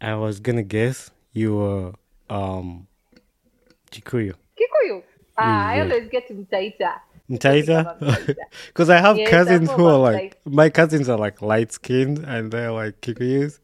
[0.00, 1.92] I was going to guess you were
[2.30, 2.86] um,
[3.90, 4.34] Chikuyu.
[4.58, 5.02] Kikuyu.
[5.36, 7.00] Ah, I always get to Mtaita.
[7.30, 7.98] Mtaita?
[8.00, 8.36] Mtaita.
[8.68, 12.20] Because I have Yes, cousins who are about like, my cousins are like light skinned
[12.20, 13.60] and they're like Kikuyus.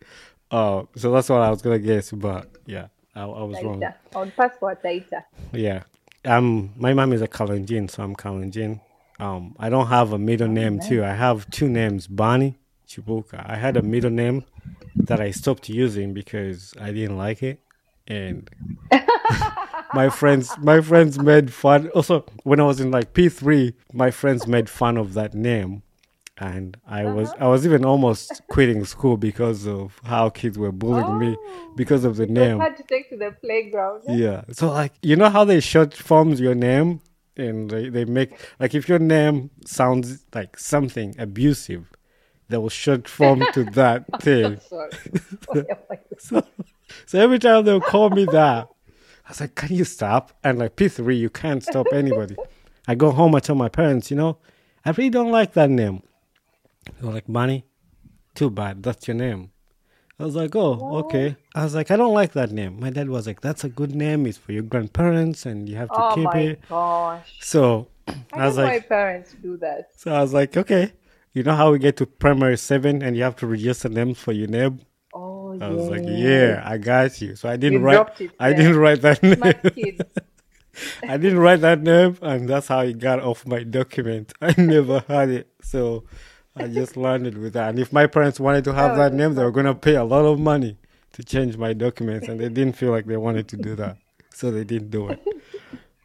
[0.50, 2.12] Uh, so that's what I was going to guess.
[2.12, 3.82] But yeah, I, I was wrong.
[4.14, 5.24] On passport Taita.
[5.52, 5.82] Yeah.
[6.24, 8.80] Um, my mom is a Kalenjin, so I'm Kalenjin.
[9.18, 11.02] Um, I don't have a middle name too.
[11.02, 13.48] I have two names, Bonny, Kibuuka.
[13.48, 14.44] I had a middle name
[14.96, 17.60] that I stopped using because I didn't like it,
[18.06, 18.50] and
[19.94, 21.88] my friends, my friends made fun.
[21.90, 25.82] Also, when I was in like P three, my friends made fun of that name,
[26.38, 27.44] and I was uh-huh.
[27.44, 31.72] I was even almost quitting school because of how kids were bullying me oh.
[31.76, 32.60] because of the I name.
[32.60, 34.02] had to take to the playground.
[34.08, 34.42] Yeah.
[34.52, 37.00] So like you know how they short forms your name
[37.36, 41.90] and they, they make like if your name sounds like something abusive,
[42.48, 44.60] they will short form to that oh, thing.
[44.60, 44.90] Sorry.
[46.18, 46.42] So,
[47.04, 48.68] so every time they'll call me that,
[49.26, 50.32] I was like, Can you stop?
[50.42, 52.36] And like P three, you can't stop anybody.
[52.88, 54.38] I go home, I tell my parents, you know,
[54.84, 56.02] I really don't like that name.
[57.00, 57.64] They're like, Bonny,
[58.34, 59.50] too bad, that's your name.
[60.18, 61.36] I was like, oh, oh, okay.
[61.54, 62.80] I was like, I don't like that name.
[62.80, 64.26] My dad was like, that's a good name.
[64.26, 66.10] It's for your grandparents, and you have to keep it.
[66.10, 66.60] oh keep my it.
[66.68, 67.36] gosh.
[67.40, 69.90] So I, I was like, my parents do that.
[69.94, 70.92] so I was like, okay.
[71.34, 74.32] You know how we get to primary seven and you have to register names for
[74.32, 74.80] your name?
[75.12, 75.68] Oh I yeah.
[75.68, 77.36] was like, yeah, I got you.
[77.36, 78.20] So I didn't You write.
[78.20, 78.56] it I there.
[78.58, 79.22] didn't write that
[79.74, 79.98] name.
[81.08, 84.32] I didn't write that name, and that's how it got off my document.
[84.40, 86.04] I never had it, so
[86.56, 87.70] I just learned it with that.
[87.70, 90.04] And if my parents wanted to have Oh, that name, they were gonna pay a
[90.04, 90.78] lot of money
[91.12, 93.96] to change my documents, and they didn't feel like they wanted to do that,
[94.30, 95.20] so they didn't do it.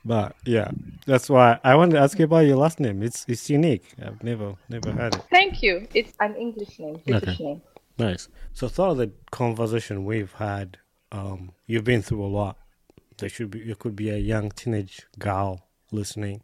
[0.03, 0.71] But yeah,
[1.05, 3.03] that's why I wanted to ask you about your last name.
[3.03, 3.93] It's it's unique.
[4.01, 5.23] I've never never had it.
[5.29, 5.87] Thank you.
[5.93, 7.43] It's an English name, British Okay.
[7.43, 7.61] name.
[7.97, 8.27] Nice.
[8.53, 10.77] So throughout the conversation we've had,
[11.11, 12.57] um, you've been through a lot.
[13.17, 16.41] There should be there could be a young teenage girl listening,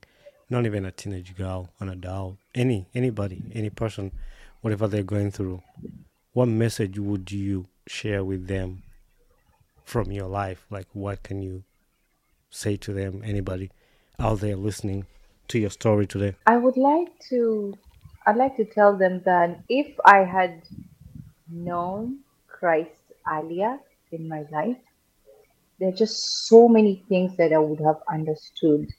[0.50, 4.12] not even a teenage girl, an adult, any anybody, any person,
[4.62, 5.62] whatever they're going through.
[6.34, 8.84] What message would you share with them
[9.84, 10.66] from your life?
[10.70, 11.64] Like what can you
[12.50, 13.72] say to them, anybody
[14.20, 15.06] out there listening
[15.50, 16.36] to your story today?
[16.46, 17.78] I would like to
[18.26, 20.62] I'd like to tell them that if I had
[21.50, 23.80] known Christ earlier
[24.12, 24.78] in my life,
[25.80, 26.18] there are just
[26.48, 28.90] so many things that I would have understood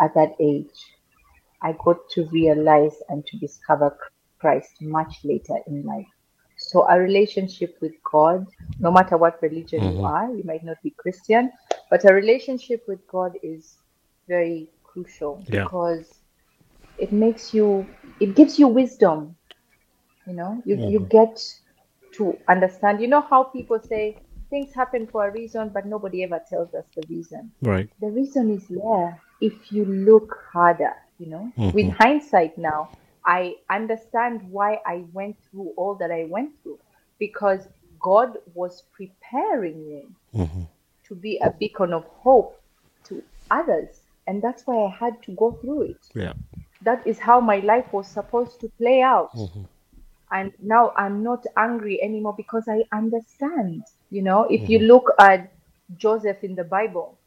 [0.00, 0.78] at that age.
[1.62, 3.96] I got to realize and to discover
[4.40, 6.06] Christ much later in life.
[6.56, 8.46] So, a relationship with God,
[8.80, 10.04] no matter what religion you Mhm.
[10.04, 11.52] are, you might not be Christian,
[11.90, 13.76] but a relationship with God is
[14.28, 15.64] very crucial Yeah.
[15.64, 16.22] because
[16.98, 17.86] it makes you,
[18.20, 19.36] it gives you wisdom.
[20.26, 21.40] You know, you, you get
[22.14, 23.00] to understand.
[23.00, 24.18] You know how people say
[24.50, 27.88] things happen for a reason, but nobody ever tells us the reason Right.
[28.00, 31.72] the reason is there if you look harder you know Mhm.
[31.72, 32.90] with hindsight now
[33.26, 36.78] i understand why i went through all that i went through
[37.18, 37.66] because
[38.00, 40.64] god was preparing me hmm
[41.04, 42.54] to be a beacon of hope
[43.04, 46.32] to others and that's why i had to go through it Yeah.
[46.80, 49.66] that is how my life was supposed to play out Mhm.
[50.32, 55.50] and now i'm not angry anymore because i understand you know if you look at
[55.96, 57.18] joseph in the bible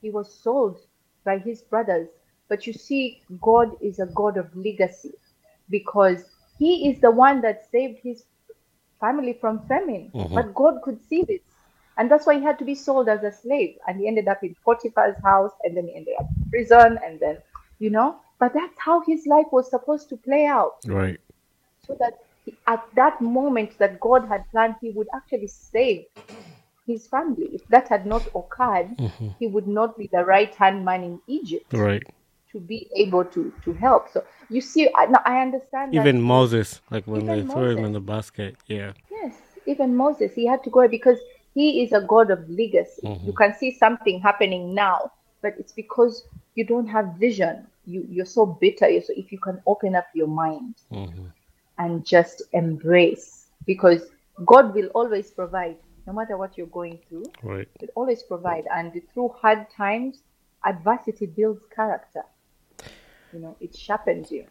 [0.00, 0.78] he was sold
[1.24, 2.08] by his brothers.
[2.48, 5.12] But you see, God is a God of legacy
[5.68, 6.24] because
[6.58, 8.24] he is the one that saved his
[9.00, 10.10] family from famine.
[10.14, 10.34] Mhm.
[10.34, 11.42] But God could see this.
[11.96, 13.76] And that's why he had to be sold as a slave.
[13.86, 17.20] And he ended up in Potiphar's house and then he ended up in prison and
[17.20, 17.38] then,
[17.78, 21.20] you know, but that's how his life was supposed to play out Right.
[21.86, 22.14] so that
[22.44, 26.06] he, at that moment that God had planned, he would actually save
[26.86, 27.50] his family.
[27.52, 29.36] If that had not occurred, Mhm.
[29.38, 32.02] he would not be the right hand man in Egypt Right.
[32.52, 34.08] to be able to to help.
[34.08, 37.92] So you see, I, now I understand Even Moses, like when they threw him in
[37.92, 38.56] the basket.
[38.66, 38.92] Yeah.
[39.10, 39.34] Yes,
[39.66, 41.18] even Moses, he had to go because
[41.54, 43.02] he is a God of legacy.
[43.04, 43.26] Mhm.
[43.26, 45.12] You can see something happening now,
[45.42, 46.24] but it's because
[46.54, 47.66] you don't have vision.
[47.86, 48.88] You you're so bitter.
[48.88, 51.26] You're so, if you can open up your mind hmm
[51.78, 54.02] and just embrace, because
[54.44, 55.76] God will always provide,
[56.10, 57.30] no matter what you're going through.
[57.42, 57.68] Right.
[57.78, 60.22] He'll always provide, and through hard times,
[60.64, 62.24] adversity builds character.
[63.32, 64.44] You know, it sharpens you.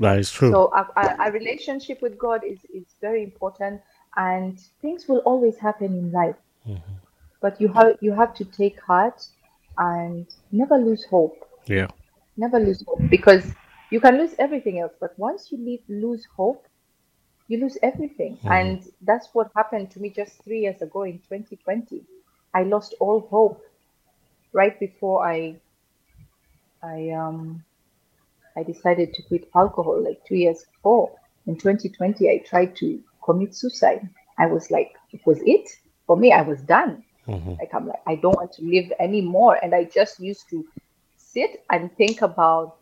[0.00, 0.50] That is true.
[0.50, 3.82] So a, a, a relationship with God is, is very important,
[4.16, 6.36] and things will always happen in life.
[6.66, 6.80] Mhm.
[7.42, 9.20] But you have you have to take heart
[9.76, 11.36] and never lose hope.
[11.66, 11.88] yeah.
[12.36, 13.44] Never lose hope because
[13.92, 16.66] you can lose everything else, but once you leave, lose hope,
[17.48, 18.38] you lose everything.
[18.44, 18.50] Mhm.
[18.50, 22.04] And that's what happened to me just three years ago in 2020.
[22.54, 23.60] I lost all hope
[24.52, 25.60] right before I
[26.82, 27.64] I um
[28.56, 31.12] I decided to quit alcohol like two years before.
[31.46, 34.08] In 2020, I tried to commit suicide.
[34.38, 35.68] I was like, it was it
[36.06, 36.32] for me.
[36.32, 37.04] I was done.
[37.26, 39.58] hmm Like I'm like, I don't want to live anymore.
[39.62, 40.64] And I just used to
[41.16, 42.76] sit and think about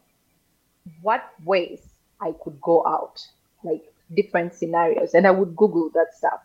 [1.02, 1.80] what ways
[2.20, 3.18] I could go out,
[3.62, 3.82] like
[4.14, 5.14] different scenarios.
[5.14, 6.40] And I would Google that stuff.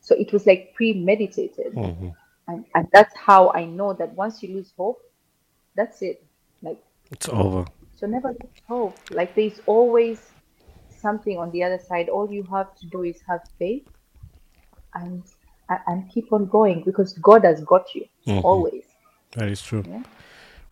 [0.00, 1.72] So it was like premeditated.
[1.74, 2.08] hmm
[2.48, 5.00] And, and that's how I know that once you lose hope,
[5.76, 6.24] that's it.
[6.62, 6.78] Like
[7.10, 7.64] It's over.
[7.96, 8.96] so never lose hope.
[9.10, 10.20] Like there's always
[11.00, 12.08] something on the other side.
[12.08, 13.86] All you have to do is have faith
[14.94, 15.22] and
[15.68, 18.44] and- keep on going because God has got you Mhm.
[18.44, 18.84] always.
[19.32, 19.82] That is true.
[19.88, 20.02] Yeah.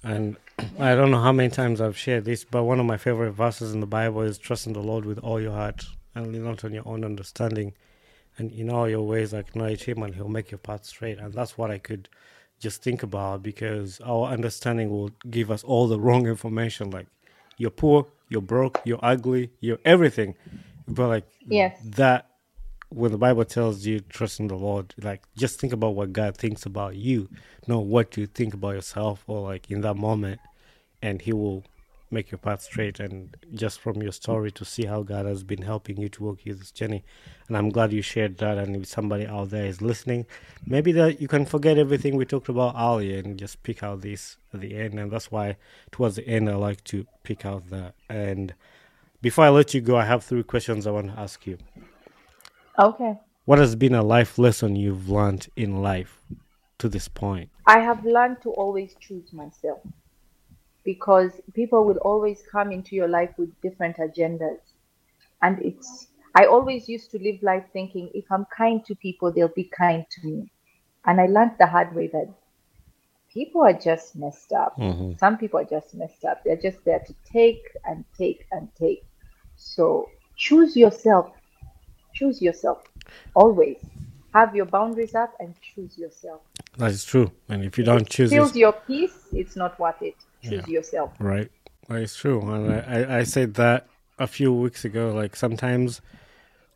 [0.04, 0.36] And
[0.78, 3.72] I don't know how many times I've shared this, but one of my favorite verses
[3.72, 6.64] in the Bible is trust in the Lord with all your heart and lean not
[6.64, 7.74] on your own understanding.
[8.38, 11.18] And in all your ways, acknowledge Him and He'll make your path straight.
[11.18, 12.08] And that's what I could
[12.60, 16.90] just think about because our understanding will give us all the wrong information.
[16.90, 17.06] Like,
[17.58, 20.34] you're poor, you're broke, you're ugly, you're everything.
[20.88, 21.78] But, like, Yes.
[21.96, 22.28] that
[22.88, 26.36] when the Bible tells you trust in the Lord, like just think about what God
[26.36, 27.28] thinks about you,
[27.66, 30.40] not what you think about yourself or like in that moment,
[31.00, 31.64] and He will
[32.12, 33.00] make your path straight.
[33.00, 36.44] And just from your story to see how God has been helping you to walk
[36.44, 37.04] you this journey,
[37.48, 38.58] and I'm glad you shared that.
[38.58, 40.26] And if somebody out there is listening,
[40.66, 44.36] maybe that you can forget everything we talked about earlier and just pick out this
[44.52, 44.98] at the end.
[44.98, 45.56] And that's why
[45.90, 47.94] towards the end I like to pick out that.
[48.08, 48.54] And
[49.20, 51.58] before I let you go, I have three questions I want to ask you.
[52.78, 53.18] Okay.
[53.44, 56.20] What has been a life lesson you've learned in life
[56.78, 57.50] to this point?
[57.66, 59.80] I have learned to always choose myself
[60.84, 64.58] because people will always come into your life with different agendas.
[65.42, 69.48] And it's, I always used to live life thinking if I'm kind to people, they'll
[69.48, 70.50] be kind to me.
[71.04, 72.32] And I learned the hard way that
[73.32, 74.76] people are just messed up.
[74.78, 75.18] Mm-hmm.
[75.18, 76.42] Some people are just messed up.
[76.44, 79.04] They're just there to take and take and take.
[79.56, 81.32] So choose yourself.
[82.14, 82.82] Choose yourself.
[83.34, 83.78] Always
[84.32, 86.40] have your boundaries up and choose yourself.
[86.78, 87.30] That is true.
[87.48, 90.16] And if you don't choose it, your peace, it's not worth it.
[90.42, 91.12] Choose yourself.
[91.88, 92.40] right, It's true.
[92.52, 93.88] And I, I, said that
[94.18, 95.12] a few weeks ago.
[95.14, 96.00] Like sometimes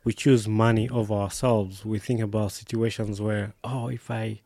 [0.03, 1.85] we choose money over ourselves.
[1.85, 4.41] We think about situations where, oh, if I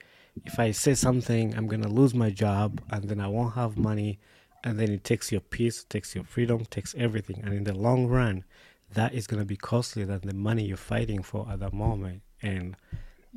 [0.45, 4.19] if I say something, I'm gonna lose my job, and then I won't have money,
[4.63, 8.07] and then it takes your peace, takes your freedom, takes everything, and in the long
[8.07, 8.43] run,
[8.93, 12.21] that is gonna be costlier than the money you're fighting for at that moment.
[12.41, 12.75] And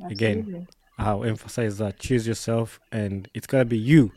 [0.09, 0.67] again,
[0.97, 4.11] I'll emphasize that choose yourself, and it's gotta be you.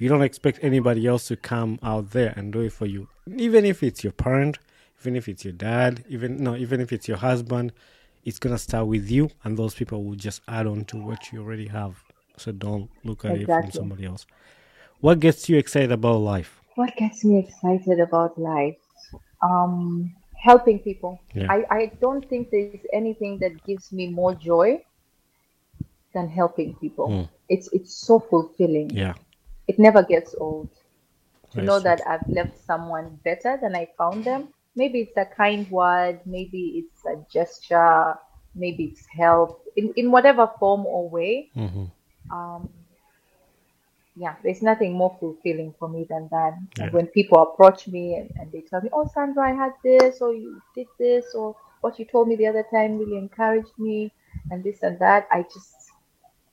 [0.00, 3.66] You don't expect anybody else to come out there and do it for you, even
[3.66, 4.58] if it's your parent,
[4.98, 7.72] even if it's your dad, even no, even if it's your husband.
[8.24, 11.42] It's gonna start with you, and those people will just add on to what you
[11.42, 12.02] already have.
[12.38, 14.24] So don't look at it from somebody else.
[15.00, 16.62] What gets you excited about life?
[16.76, 18.76] What gets me excited about life?
[19.42, 21.20] Um, helping people.
[21.34, 21.48] Yeah.
[21.50, 24.82] I, I don't think there's anything that gives me more joy
[26.14, 27.08] than helping people.
[27.08, 27.28] Mm.
[27.50, 28.90] It's it's so fulfilling.
[28.90, 29.14] Yeah,
[29.70, 30.68] It never gets old.
[31.54, 34.48] To know that I've left someone better than I found them.
[34.76, 38.14] Maybe it's a kind word, maybe it's a gesture,
[38.54, 41.50] maybe it's help in, in whatever form or way.
[41.54, 41.86] hmm
[42.32, 42.68] um,
[44.16, 46.54] yeah, there's nothing more fulfilling for me than that.
[46.76, 46.90] Yeah.
[46.90, 50.34] When people approach me and, and they tell me, "Oh, Sandra, I had this, or
[50.34, 54.12] you did this, or what you told me the other time really encouraged me,"
[54.50, 55.74] and this and that, I just,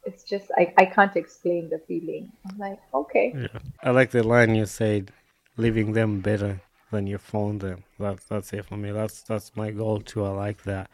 [0.07, 2.31] it's just, I, I can't explain the feeling.
[2.49, 3.59] I'm like, okay, Yeah.
[3.83, 5.11] I like the line you said,
[5.57, 7.83] leaving them better than you found them.
[7.99, 8.91] That's that's it for me.
[8.91, 10.23] That's that's my goal too.
[10.25, 10.89] I like that.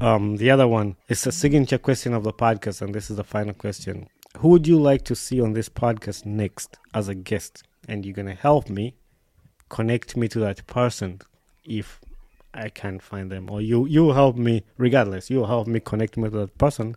[0.00, 3.24] Um, the other one is a signature question of the podcast, and this is the
[3.24, 4.08] final question.
[4.38, 7.64] Who would you like to see on this podcast next as a guest?
[7.88, 8.94] And you're gonna help me
[9.68, 11.20] connect me to that person
[11.64, 12.00] if
[12.52, 15.30] I can't find them, or you you help me regardless.
[15.30, 16.96] You help me connect me to that person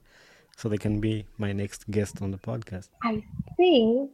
[0.58, 2.90] so they can be my next guest on the podcast.
[3.04, 3.24] I
[3.56, 4.12] think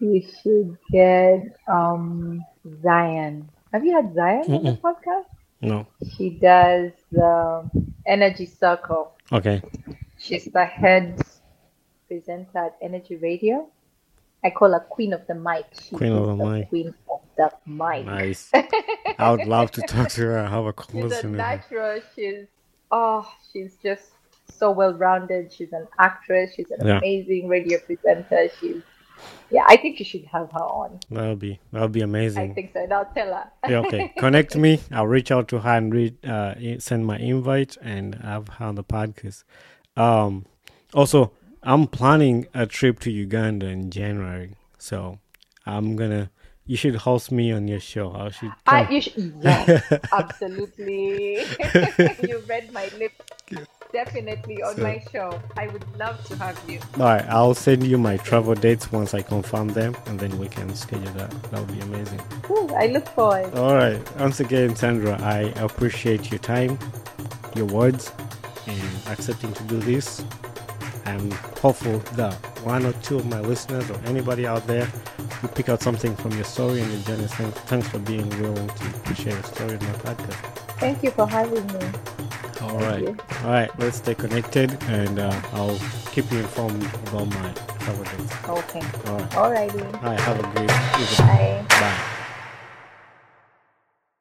[0.00, 2.42] we should get um
[2.82, 3.50] Zion.
[3.72, 5.26] Have you had Zion on the podcast?
[5.60, 7.68] No, She does the
[8.06, 9.12] Energy Circle.
[9.32, 9.60] okay,
[10.18, 11.20] She's the head
[12.06, 13.68] presenter at NRG Radio.
[14.44, 15.64] I call her Queen of the Mic.
[15.80, 16.68] She Queen of is the mic.
[16.68, 18.04] Queen of the Mic.
[18.06, 18.50] nice.
[19.18, 20.46] I would love to talk to her.
[20.46, 21.30] Have a conversation.
[21.30, 22.00] She's a natural.
[22.14, 22.46] She's
[22.90, 24.10] oh, she's just
[24.46, 25.52] so well rounded.
[25.52, 26.52] She's an actress.
[26.54, 26.98] She's an Yeah.
[26.98, 28.48] amazing radio presenter.
[28.60, 28.82] She's
[29.50, 29.64] yeah.
[29.66, 31.00] I think you should have her on.
[31.10, 32.50] That'll be that'll be amazing.
[32.50, 33.50] I think so, and I'll tell her.
[33.68, 34.12] Yeah, okay.
[34.18, 34.80] Connect me.
[34.90, 38.74] I'll reach out to her and read, uh, send my invite and have her on
[38.74, 39.44] the podcast.
[39.96, 40.46] Um,
[40.92, 41.32] also,
[41.62, 45.18] I'm planning a trip to Uganda in January, so
[45.64, 46.30] I'm gonna.
[46.66, 48.12] You should host me on your show.
[48.14, 48.52] I should.
[48.66, 49.82] I, you should, yes,
[50.12, 51.34] absolutely.
[52.28, 53.20] you read my lips.
[53.94, 55.40] Definitely on So- my show.
[55.56, 56.80] I would love to have you.
[56.98, 60.48] All right, I'll send you my travel dates once I confirm them, and then we
[60.48, 61.30] can schedule that.
[61.50, 62.20] That would be amazing.
[62.50, 63.54] Ooh, I look forward.
[63.56, 64.00] All right.
[64.18, 66.76] Once again, Sandra, I appreciate your time,
[67.54, 68.10] your words,
[68.66, 70.24] and accepting to do this.
[71.06, 71.30] I'm
[71.62, 72.34] hopeful that
[72.64, 74.88] one or two of my listeners or anybody out there
[75.40, 77.28] will pick out something from your story and your journey.
[77.68, 78.68] Thanks, for being willing
[79.04, 80.63] to share your story in my podcast.
[80.78, 81.86] Thank you for having me.
[82.60, 83.06] All right.
[83.44, 83.78] All right.
[83.78, 85.78] Let's stay connected, and uh, I'll
[86.12, 88.34] keep you informed about my travel dates.
[88.48, 88.82] Okay.
[89.06, 89.30] All right.
[89.30, 89.94] Alrighty.
[89.94, 90.20] All right.
[90.20, 91.26] Have a great evening.
[91.26, 91.64] Bye.
[91.68, 92.20] Bye.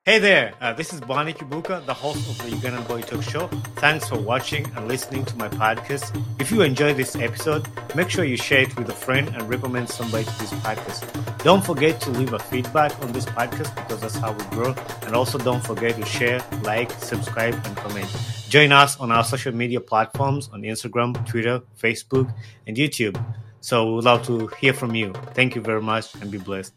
[0.06, 3.48] Hey there, uh, this is Bonny Kibuuka, the host of the Ugandan Boy Talk Show.
[3.78, 6.22] Thanks for watching and listening to my podcast.
[6.42, 9.88] If you enjoyed this episode, make sure you share it with a friend and recommend
[9.88, 11.08] somebody to this podcast.
[11.46, 14.76] Don't forget to leave a feedback on this podcast because that's how we grow.
[15.04, 18.10] And also don't forget to share, like, subscribe, and comment.
[18.50, 22.30] Join us on our social media platforms on Instagram, Twitter, Facebook,
[22.68, 23.16] and YouTube.
[23.62, 25.14] So we would love to hear from you.
[25.34, 26.74] Thank you very much and be blessed.